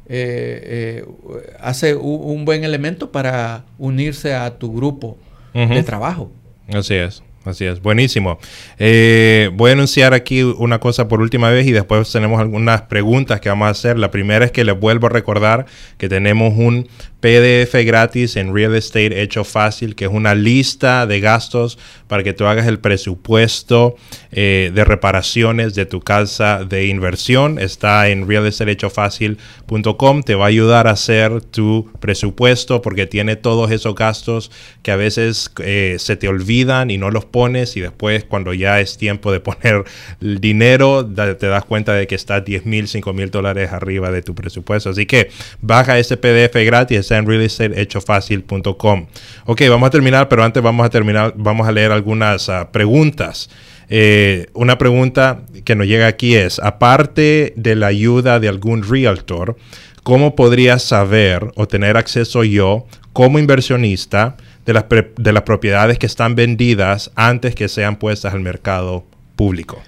eh, 0.07 1.03
eh, 1.03 1.55
hace 1.59 1.95
un, 1.95 2.45
buen 2.45 2.63
elemento 2.63 3.11
para 3.11 3.65
unirse 3.79 4.35
a 4.35 4.59
tu 4.59 4.71
grupo 4.71 5.17
de 5.53 5.81
trabajo. 5.81 6.31
Así 6.71 6.93
es. 6.93 7.23
Así 7.45 7.65
es, 7.65 7.81
buenísimo. 7.81 8.37
Eh, 8.79 9.49
voy 9.53 9.71
a 9.71 9.73
anunciar 9.73 10.13
aquí 10.13 10.43
una 10.43 10.79
cosa 10.79 11.07
por 11.07 11.21
última 11.21 11.49
vez 11.49 11.65
y 11.67 11.71
después 11.71 12.11
tenemos 12.11 12.39
algunas 12.39 12.83
preguntas 12.83 13.39
que 13.39 13.47
vamos 13.47 13.67
a 13.67 13.71
hacer. 13.71 13.97
La 13.97 14.11
primera 14.11 14.43
es 14.43 14.51
que 14.51 14.65
les 14.65 14.77
vuelvo 14.77 15.07
a 15.07 15.09
recordar 15.09 15.65
que 15.97 16.09
tenemos 16.09 16.53
un 16.57 16.89
PDF 17.19 17.73
gratis 17.85 18.37
en 18.37 18.55
Real 18.55 18.75
Estate 18.75 19.21
Hecho 19.21 19.43
Fácil, 19.43 19.95
que 19.95 20.05
es 20.05 20.11
una 20.11 20.35
lista 20.35 21.05
de 21.05 21.19
gastos 21.19 21.77
para 22.07 22.23
que 22.23 22.33
tú 22.33 22.45
hagas 22.45 22.65
el 22.67 22.79
presupuesto 22.79 23.95
eh, 24.31 24.71
de 24.73 24.85
reparaciones 24.85 25.75
de 25.75 25.85
tu 25.85 25.99
casa 25.99 26.63
de 26.63 26.87
inversión. 26.87 27.59
Está 27.59 28.07
en 28.07 28.27
realestateHechoFácil.com. 28.27 30.23
Te 30.23 30.35
va 30.35 30.45
a 30.45 30.47
ayudar 30.47 30.87
a 30.87 30.91
hacer 30.91 31.41
tu 31.41 31.91
presupuesto 31.99 32.81
porque 32.81 33.05
tiene 33.05 33.35
todos 33.35 33.69
esos 33.71 33.95
gastos 33.95 34.49
que 34.81 34.91
a 34.91 34.95
veces 34.95 35.51
eh, 35.63 35.97
se 35.99 36.15
te 36.15 36.27
olvidan 36.29 36.89
y 36.89 36.97
no 36.97 37.11
los 37.11 37.25
pones 37.25 37.75
y 37.75 37.81
después 37.81 38.23
cuando 38.23 38.53
ya 38.53 38.79
es 38.79 38.97
tiempo 38.97 39.31
de 39.31 39.39
poner 39.41 39.83
el 40.21 40.39
dinero 40.39 41.05
te 41.05 41.47
das 41.47 41.65
cuenta 41.65 41.93
de 41.93 42.07
que 42.07 42.15
está 42.15 42.41
10 42.41 42.65
mil, 42.65 42.87
5 42.87 43.13
mil 43.13 43.29
dólares 43.29 43.71
arriba 43.73 44.09
de 44.09 44.21
tu 44.21 44.33
presupuesto. 44.35 44.89
Así 44.89 45.05
que 45.05 45.29
baja 45.61 45.99
ese 45.99 46.17
PDF 46.17 46.55
gratis 46.65 47.08
realestateHechoFácil.com. 47.09 49.07
Ok, 49.45 49.61
vamos 49.69 49.87
a 49.87 49.89
terminar, 49.89 50.29
pero 50.29 50.43
antes 50.43 50.61
vamos 50.61 50.85
a 50.85 50.89
terminar, 50.89 51.33
vamos 51.35 51.67
a 51.67 51.71
leer 51.71 51.91
algunas 51.91 52.49
ah, 52.49 52.71
preguntas. 52.71 53.49
Eh, 53.89 54.45
una 54.53 54.77
pregunta 54.77 55.41
que 55.65 55.75
nos 55.75 55.87
llega 55.87 56.07
aquí 56.07 56.35
es, 56.35 56.59
aparte 56.59 57.53
de 57.55 57.75
la 57.75 57.87
ayuda 57.87 58.39
de 58.39 58.47
algún 58.47 58.87
realtor, 58.87 59.57
¿cómo 60.03 60.35
podría 60.35 60.77
saber 60.77 61.51
o 61.55 61.67
tener 61.67 61.97
acceso 61.97 62.43
yo 62.43 62.85
como 63.13 63.39
inversionista 63.39 64.37
de 64.65 64.73
las, 64.73 64.85
de 65.17 65.33
las 65.33 65.43
propiedades 65.43 65.97
que 65.97 66.05
están 66.05 66.35
vendidas 66.35 67.11
antes 67.15 67.55
que 67.55 67.67
sean 67.67 67.95
puestas 67.95 68.33
al 68.33 68.41
mercado 68.41 69.05
público? 69.35 69.81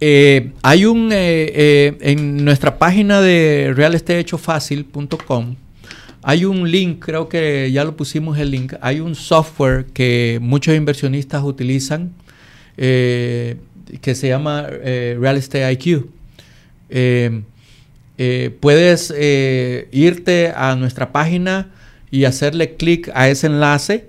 Eh, 0.00 0.52
hay 0.62 0.84
un, 0.84 1.10
eh, 1.12 1.96
en 2.00 2.44
nuestra 2.44 2.78
página 2.78 3.20
de 3.20 3.72
realestateHechoFácil.com, 3.74 5.56
hay 6.22 6.44
un 6.44 6.70
link, 6.70 7.04
creo 7.04 7.28
que 7.28 7.70
ya 7.72 7.84
lo 7.84 7.96
pusimos 7.96 8.38
el 8.38 8.50
link, 8.50 8.74
hay 8.80 9.00
un 9.00 9.14
software 9.14 9.86
que 9.86 10.38
muchos 10.40 10.74
inversionistas 10.74 11.42
utilizan 11.42 12.12
eh, 12.76 13.56
que 14.00 14.14
se 14.14 14.28
llama 14.28 14.66
eh, 14.68 15.16
Real 15.18 15.36
Estate 15.36 15.72
IQ. 15.72 16.06
Eh, 16.90 17.42
puedes 18.60 19.14
irte 19.92 20.52
a 20.54 20.74
nuestra 20.74 21.12
página 21.12 21.70
y 22.10 22.24
hacerle 22.24 22.74
clic 22.74 23.10
a 23.14 23.28
ese 23.28 23.46
enlace. 23.46 24.08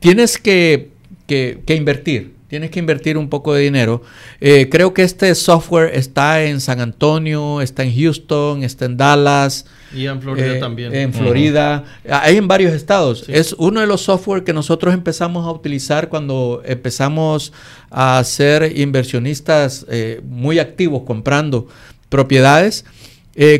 tienes 0.00 0.38
que, 0.38 0.90
que, 1.26 1.60
que 1.64 1.74
invertir 1.74 2.33
tienes 2.54 2.70
que 2.70 2.78
invertir 2.78 3.18
un 3.18 3.28
poco 3.28 3.52
de 3.52 3.62
dinero. 3.62 4.00
Eh, 4.40 4.68
creo 4.70 4.94
que 4.94 5.02
este 5.02 5.34
software 5.34 5.90
está 5.92 6.44
en 6.44 6.60
San 6.60 6.80
Antonio, 6.80 7.60
está 7.60 7.82
en 7.82 7.92
Houston, 7.92 8.62
está 8.62 8.84
en 8.84 8.96
Dallas. 8.96 9.66
Y 9.92 10.06
en 10.06 10.22
Florida 10.22 10.54
eh, 10.54 10.60
también. 10.60 10.94
En 10.94 11.12
Florida. 11.12 11.82
Hay 12.08 12.36
en 12.36 12.46
varios 12.46 12.72
estados. 12.72 13.24
Es 13.28 13.54
uno 13.54 13.80
de 13.80 13.88
los 13.88 14.02
software 14.02 14.44
que 14.44 14.52
nosotros 14.52 14.94
empezamos 14.94 15.44
a 15.44 15.50
utilizar 15.50 16.08
cuando 16.08 16.62
empezamos 16.64 17.52
a 17.90 18.22
ser 18.22 18.78
inversionistas 18.78 19.84
eh, 19.90 20.20
muy 20.22 20.60
activos 20.60 21.02
comprando 21.04 21.66
propiedades. 22.08 22.84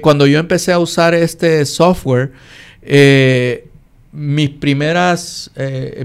cuando 0.03 0.29
yo 0.29 0.39
empecé 0.39 0.71
a 0.73 0.79
usar 0.79 1.15
este 1.15 1.67
software, 1.67 2.31
mis 4.13 4.51
primeras, 4.51 5.51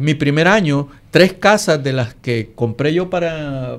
mi 0.01 0.15
primer 0.15 0.47
año 0.47 0.89
tres 1.11 1.33
casas 1.33 1.83
de 1.83 1.93
las 1.93 2.13
que 2.13 2.51
compré 2.55 2.93
yo 2.93 3.09
para, 3.09 3.75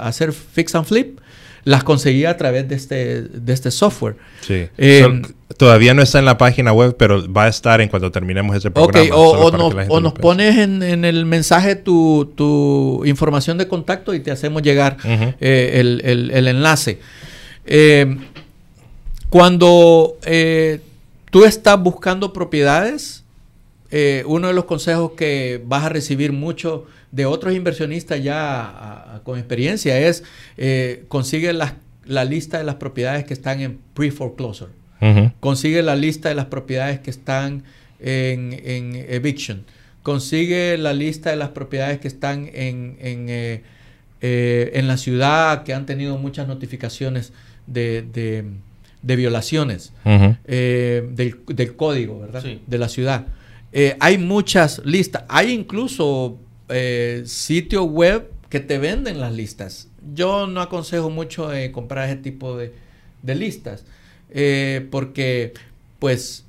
hacer 0.00 0.32
fix 0.32 0.74
and 0.74 0.86
flip, 0.86 1.20
las 1.64 1.82
conseguí 1.82 2.24
a 2.24 2.36
través 2.36 2.68
de 2.68 2.74
este, 2.74 3.22
de 3.22 3.52
este 3.52 3.70
software. 3.70 4.16
Sí. 4.40 4.68
Eh, 4.76 5.22
todavía 5.56 5.94
no 5.94 6.02
está 6.02 6.18
en 6.18 6.26
la 6.26 6.36
página 6.36 6.72
web, 6.72 6.96
pero 6.98 7.32
va 7.32 7.44
a 7.44 7.48
estar 7.48 7.80
en 7.80 7.88
cuanto 7.88 8.10
terminemos 8.10 8.56
ese 8.56 8.70
programa. 8.70 9.14
Ok, 9.14 9.88
o, 9.88 10.00
nos, 10.00 10.12
pones 10.12 10.58
en, 10.58 10.82
el 10.82 11.24
mensaje 11.24 11.76
tu, 11.76 13.02
información 13.06 13.56
de 13.56 13.66
contacto 13.66 14.12
y 14.14 14.20
te 14.20 14.30
hacemos 14.30 14.62
llegar 14.62 14.98
eh, 15.40 15.80
el, 15.80 16.46
enlace. 16.46 16.98
Eh, 17.66 18.18
cuando 19.30 20.18
tú 21.30 21.44
estás 21.44 21.82
buscando 21.82 22.32
propiedades, 22.32 23.23
eh, 23.90 24.24
uno 24.26 24.48
de 24.48 24.54
los 24.54 24.64
consejos 24.64 25.12
que 25.12 25.62
vas 25.64 25.84
a 25.84 25.88
recibir 25.88 26.32
mucho 26.32 26.86
de 27.12 27.26
otros 27.26 27.54
inversionistas 27.54 28.22
ya 28.22 29.20
con 29.24 29.38
experiencia 29.38 29.98
es 30.00 30.24
eh, 30.56 31.04
consigue 31.08 31.52
la, 31.52 31.76
lista 32.24 32.58
de 32.58 32.64
las 32.64 32.76
propiedades 32.76 33.24
que 33.24 33.34
están 33.34 33.60
en 33.60 33.78
pre-foreclosure. 33.94 34.72
Consigue 35.40 35.82
la 35.82 35.96
lista 35.96 36.30
de 36.30 36.34
las 36.34 36.46
propiedades 36.46 36.98
que 37.00 37.10
están 37.10 37.64
en, 38.00 39.04
eviction. 39.08 39.64
Consigue 40.02 40.78
la 40.78 40.94
lista 40.94 41.28
de 41.30 41.36
las 41.36 41.50
propiedades 41.50 41.98
que 41.98 42.08
están 42.08 42.48
en, 42.54 42.96
en, 43.00 43.26
eh, 43.28 44.80
la 44.82 44.96
ciudad, 44.96 45.62
que 45.62 45.74
han 45.74 45.84
tenido 45.84 46.16
muchas 46.16 46.48
notificaciones 46.48 47.34
de, 47.66 48.46
violaciones 49.02 49.92
del, 50.04 51.76
código, 51.76 52.20
¿verdad? 52.20 52.44
De 52.66 52.78
la 52.78 52.88
ciudad. 52.88 53.26
Eh, 53.76 53.96
hay 53.98 54.18
muchas 54.18 54.80
listas. 54.84 55.24
Hay 55.28 55.50
incluso 55.50 56.38
eh, 56.68 57.24
sitios 57.26 57.84
web 57.90 58.30
que 58.48 58.60
te 58.60 58.78
venden 58.78 59.20
las 59.20 59.32
listas. 59.32 59.88
Yo 60.14 60.46
no 60.46 60.60
aconsejo 60.60 61.10
mucho 61.10 61.52
eh, 61.52 61.72
comprar 61.72 62.08
ese 62.08 62.18
tipo 62.18 62.56
de, 62.56 62.72
listas. 63.22 63.84
porque, 64.90 65.54
pues, 65.98 66.44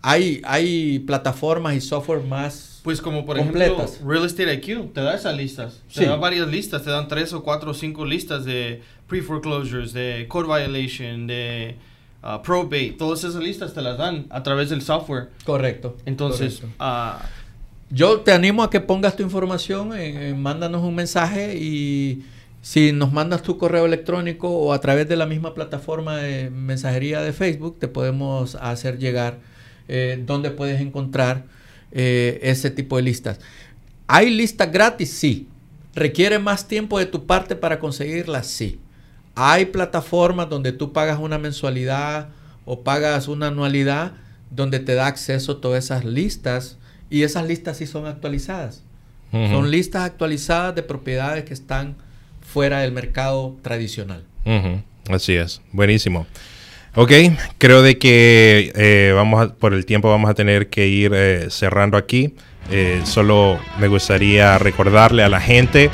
hay, 0.00 0.40
hay 0.44 1.00
plataformas 1.00 1.74
y 1.74 1.80
software 1.80 2.22
más 2.22 2.72
pues 2.82 3.00
como 3.00 3.24
por 3.24 3.38
ejemplo 3.38 3.86
Real 4.04 4.24
Estate 4.24 4.54
IQ 4.54 4.92
te 4.92 5.00
da 5.00 5.14
esas 5.14 5.36
listas, 5.36 5.80
te 5.94 6.04
da 6.04 6.16
varias 6.16 6.48
listas, 6.48 6.82
te 6.82 6.90
dan 6.90 7.06
tres 7.06 7.32
o 7.32 7.42
cuatro 7.44 7.70
o 7.70 7.74
cinco 7.74 8.04
listas 8.04 8.44
de 8.44 8.82
pre-foreclosures, 9.06 9.92
de 9.92 10.26
code 10.28 10.48
violation, 10.48 11.28
de 11.28 11.76
uh, 12.22 12.42
probate, 12.42 12.94
todas 12.98 13.24
esas 13.24 13.42
listas 13.42 13.74
te 13.74 13.82
las 13.82 13.98
dan 13.98 14.26
a 14.30 14.42
través 14.42 14.70
del 14.70 14.82
software. 14.82 15.30
Correcto. 15.44 15.96
Entonces, 16.04 16.62
uh, 16.80 17.22
yo 17.90 18.20
te 18.20 18.32
animo 18.32 18.62
a 18.62 18.70
que 18.70 18.80
pongas 18.80 19.16
tu 19.16 19.22
información, 19.22 19.92
mándanos 20.40 20.82
un 20.82 20.94
mensaje 20.94 21.56
y 21.56 22.24
si 22.62 22.92
nos 22.92 23.12
mandas 23.12 23.42
tu 23.42 23.58
correo 23.58 23.84
electrónico 23.84 24.48
o 24.48 24.72
a 24.72 24.80
través 24.80 25.08
de 25.08 25.16
la 25.16 25.26
misma 25.26 25.52
plataforma 25.52 26.16
de 26.18 26.48
mensajería 26.48 27.20
de 27.20 27.32
Facebook, 27.32 27.78
te 27.80 27.88
podemos 27.88 28.54
hacer 28.54 28.98
llegar 28.98 29.40
eh, 29.88 30.22
donde 30.24 30.52
puedes 30.52 30.80
encontrar 30.80 31.44
eh, 31.90 32.38
ese 32.42 32.70
tipo 32.70 32.96
de 32.96 33.02
listas. 33.02 33.40
¿Hay 34.06 34.30
listas 34.30 34.70
gratis? 34.70 35.10
Sí. 35.10 35.48
¿Requiere 35.94 36.38
más 36.38 36.68
tiempo 36.68 37.00
de 37.00 37.06
tu 37.06 37.26
parte 37.26 37.56
para 37.56 37.80
conseguirlas? 37.80 38.46
Sí. 38.46 38.78
Hay 39.34 39.66
plataformas 39.66 40.48
donde 40.48 40.72
tú 40.72 40.92
pagas 40.92 41.18
una 41.18 41.38
mensualidad 41.38 42.28
o 42.64 42.82
pagas 42.82 43.28
una 43.28 43.48
anualidad 43.48 44.12
donde 44.50 44.78
te 44.78 44.94
da 44.94 45.06
acceso 45.06 45.52
a 45.52 45.60
todas 45.60 45.84
esas 45.84 46.04
listas 46.04 46.78
y 47.08 47.22
esas 47.22 47.46
listas 47.46 47.78
sí 47.78 47.86
son 47.86 48.06
actualizadas. 48.06 48.82
Son 49.30 49.70
listas 49.70 50.02
actualizadas 50.02 50.74
de 50.74 50.82
propiedades 50.82 51.44
que 51.44 51.54
están 51.54 51.96
fuera 52.42 52.80
del 52.80 52.92
mercado 52.92 53.56
tradicional. 53.62 54.24
Así 55.08 55.34
es, 55.34 55.62
buenísimo. 55.72 56.26
Ok, 56.94 57.12
creo 57.56 57.80
de 57.80 57.96
que 57.96 58.72
eh, 58.74 59.12
vamos 59.14 59.52
por 59.52 59.72
el 59.72 59.86
tiempo 59.86 60.10
vamos 60.10 60.28
a 60.28 60.34
tener 60.34 60.68
que 60.68 60.88
ir 60.88 61.12
eh, 61.14 61.46
cerrando 61.48 61.96
aquí. 61.96 62.34
Eh, 62.70 63.00
solo 63.04 63.58
me 63.80 63.88
gustaría 63.88 64.58
recordarle 64.58 65.22
a 65.22 65.30
la 65.30 65.40
gente 65.40 65.88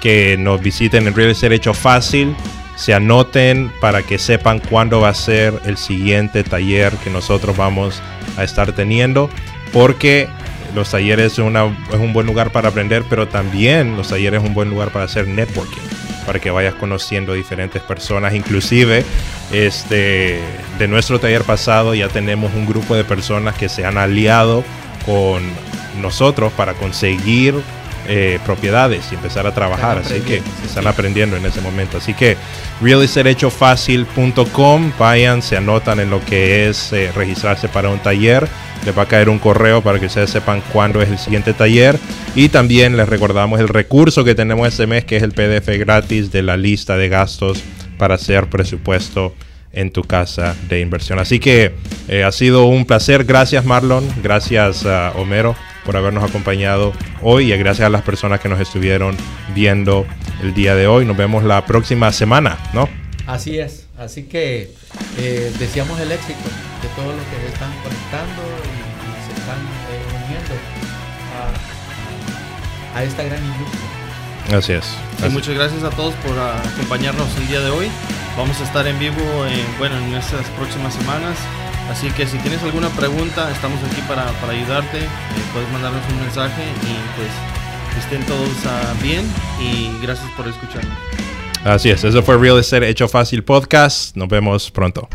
que 0.00 0.36
nos 0.38 0.62
visiten 0.62 1.06
en 1.06 1.14
Real 1.14 1.30
Estate 1.30 1.56
Hecho 1.56 1.74
Fácil 1.74 2.34
se 2.78 2.94
anoten 2.94 3.72
para 3.80 4.04
que 4.04 4.18
sepan 4.18 4.60
cuándo 4.60 5.00
va 5.00 5.08
a 5.08 5.14
ser 5.14 5.52
el 5.64 5.76
siguiente 5.76 6.44
taller 6.44 6.92
que 6.98 7.10
nosotros 7.10 7.56
vamos 7.56 8.00
a 8.36 8.44
estar 8.44 8.72
teniendo, 8.72 9.28
porque 9.72 10.28
los 10.76 10.88
talleres 10.88 11.32
es, 11.32 11.38
un 11.40 12.12
buen 12.12 12.26
lugar 12.26 12.52
para 12.52 12.68
aprender, 12.68 13.02
pero 13.10 13.26
también 13.26 13.96
los 13.96 14.08
talleres 14.08 14.40
es 14.40 14.48
un 14.48 14.54
buen 14.54 14.70
lugar 14.70 14.90
para 14.90 15.06
hacer 15.06 15.26
networking, 15.26 15.82
para 16.24 16.38
que 16.38 16.52
vayas 16.52 16.74
conociendo 16.74 17.32
diferentes 17.34 17.82
personas, 17.82 18.32
inclusive 18.34 19.04
este, 19.52 20.38
de 20.78 20.88
nuestro 20.88 21.18
taller 21.18 21.42
pasado 21.42 21.96
ya 21.96 22.08
tenemos 22.08 22.54
un 22.54 22.64
grupo 22.64 22.94
de 22.94 23.02
personas 23.02 23.56
que 23.56 23.68
se 23.68 23.84
han 23.84 23.98
aliado 23.98 24.62
con 25.04 25.42
nosotros 26.00 26.52
para 26.52 26.74
conseguir 26.74 27.56
eh, 28.10 28.40
propiedades 28.44 29.12
y 29.12 29.16
empezar 29.16 29.46
a 29.46 29.52
trabajar. 29.52 29.98
Así 29.98 30.20
que 30.20 30.40
están 30.64 30.86
aprendiendo 30.86 31.36
en 31.36 31.44
ese 31.44 31.60
momento. 31.60 31.98
Así 31.98 32.14
que 32.14 32.38
realestateHechoFácil.com, 32.80 34.92
vayan, 34.98 35.42
se 35.42 35.58
anotan 35.58 36.00
en 36.00 36.08
lo 36.08 36.24
que 36.24 36.68
es 36.68 36.90
eh, 36.94 37.12
registrarse 37.14 37.68
para 37.68 37.90
un 37.90 37.98
taller. 37.98 38.48
Les 38.86 38.96
va 38.96 39.02
a 39.02 39.06
caer 39.06 39.28
un 39.28 39.38
correo 39.38 39.82
para 39.82 40.00
que 40.00 40.06
ustedes 40.06 40.30
sepan 40.30 40.62
cuándo 40.72 41.02
es 41.02 41.10
el 41.10 41.18
siguiente 41.18 41.52
taller. 41.52 41.98
Y 42.34 42.48
también 42.48 42.96
les 42.96 43.06
recordamos 43.08 43.60
el 43.60 43.68
recurso 43.68 44.24
que 44.24 44.34
tenemos 44.34 44.68
este 44.68 44.86
mes, 44.86 45.04
que 45.04 45.18
es 45.18 45.22
el 45.22 45.32
PDF 45.32 45.68
gratis 45.78 46.32
de 46.32 46.42
la 46.42 46.56
lista 46.56 46.96
de 46.96 47.10
gastos 47.10 47.62
para 47.98 48.14
hacer 48.14 48.48
presupuesto 48.48 49.34
en 49.70 49.90
tu 49.90 50.02
casa 50.02 50.56
de 50.68 50.80
inversión. 50.80 51.18
Así 51.18 51.40
que 51.40 51.74
eh, 52.08 52.24
ha 52.24 52.32
sido 52.32 52.64
un 52.64 52.86
placer. 52.86 53.24
Gracias 53.24 53.66
Marlon, 53.66 54.08
gracias 54.22 54.86
a 54.86 55.12
Homero 55.14 55.54
por 55.88 55.96
habernos 55.96 56.22
acompañado 56.22 56.92
hoy 57.22 57.50
y 57.50 57.56
gracias 57.56 57.86
a 57.86 57.88
las 57.88 58.02
personas 58.02 58.40
que 58.40 58.50
nos 58.50 58.60
estuvieron 58.60 59.16
viendo 59.54 60.06
el 60.42 60.52
día 60.52 60.74
de 60.74 60.86
hoy. 60.86 61.06
Nos 61.06 61.16
vemos 61.16 61.44
la 61.44 61.64
próxima 61.64 62.12
semana, 62.12 62.58
¿no? 62.74 62.90
Así 63.26 63.58
es, 63.58 63.86
así 63.96 64.24
que 64.24 64.70
eh, 65.16 65.50
deseamos 65.58 65.98
el 65.98 66.12
éxito 66.12 66.44
de 66.82 66.88
todos 66.94 67.16
los 67.16 67.24
que 67.24 67.40
se 67.40 67.54
están 67.54 67.72
conectando 67.82 68.42
y, 68.64 69.32
se 69.32 69.40
están 69.40 69.56
eh, 69.56 70.26
uniendo 70.26 70.54
a, 72.94 73.02
esta 73.02 73.22
gran 73.22 73.42
industria. 73.42 74.58
Así 74.58 74.72
es. 74.74 75.32
muchas 75.32 75.54
gracias 75.54 75.84
a 75.84 75.90
todos 75.90 76.12
por 76.16 76.38
acompañarnos 76.38 77.34
el 77.38 77.48
día 77.48 77.60
de 77.60 77.70
hoy. 77.70 77.88
Vamos 78.36 78.60
a 78.60 78.64
estar 78.64 78.86
en 78.86 78.98
vivo 78.98 79.22
en, 79.46 79.78
bueno, 79.78 79.96
en 79.96 80.12
estas 80.12 80.44
próximas 80.50 80.92
semanas. 80.92 81.38
Así 81.90 82.10
que 82.10 82.26
si 82.26 82.38
tienes 82.38 82.62
alguna 82.62 82.88
pregunta, 82.90 83.50
estamos 83.50 83.78
aquí 83.84 84.00
para, 84.06 84.26
para 84.40 84.52
ayudarte. 84.52 84.98
Eh, 84.98 85.08
puedes 85.52 85.70
mandarnos 85.70 86.02
un 86.12 86.20
mensaje 86.20 86.62
y 86.62 87.16
pues 87.16 87.30
estén 87.98 88.24
todos 88.26 88.50
ah, 88.66 88.94
bien 89.02 89.24
y 89.60 89.90
gracias 90.02 90.30
por 90.36 90.46
escucharnos. 90.46 90.96
Así 91.64 91.90
es, 91.90 92.04
eso 92.04 92.22
fue 92.22 92.38
Real 92.38 92.58
Estate 92.58 92.88
Hecho 92.88 93.08
Fácil 93.08 93.42
Podcast. 93.42 94.16
Nos 94.16 94.28
vemos 94.28 94.70
pronto. 94.70 95.08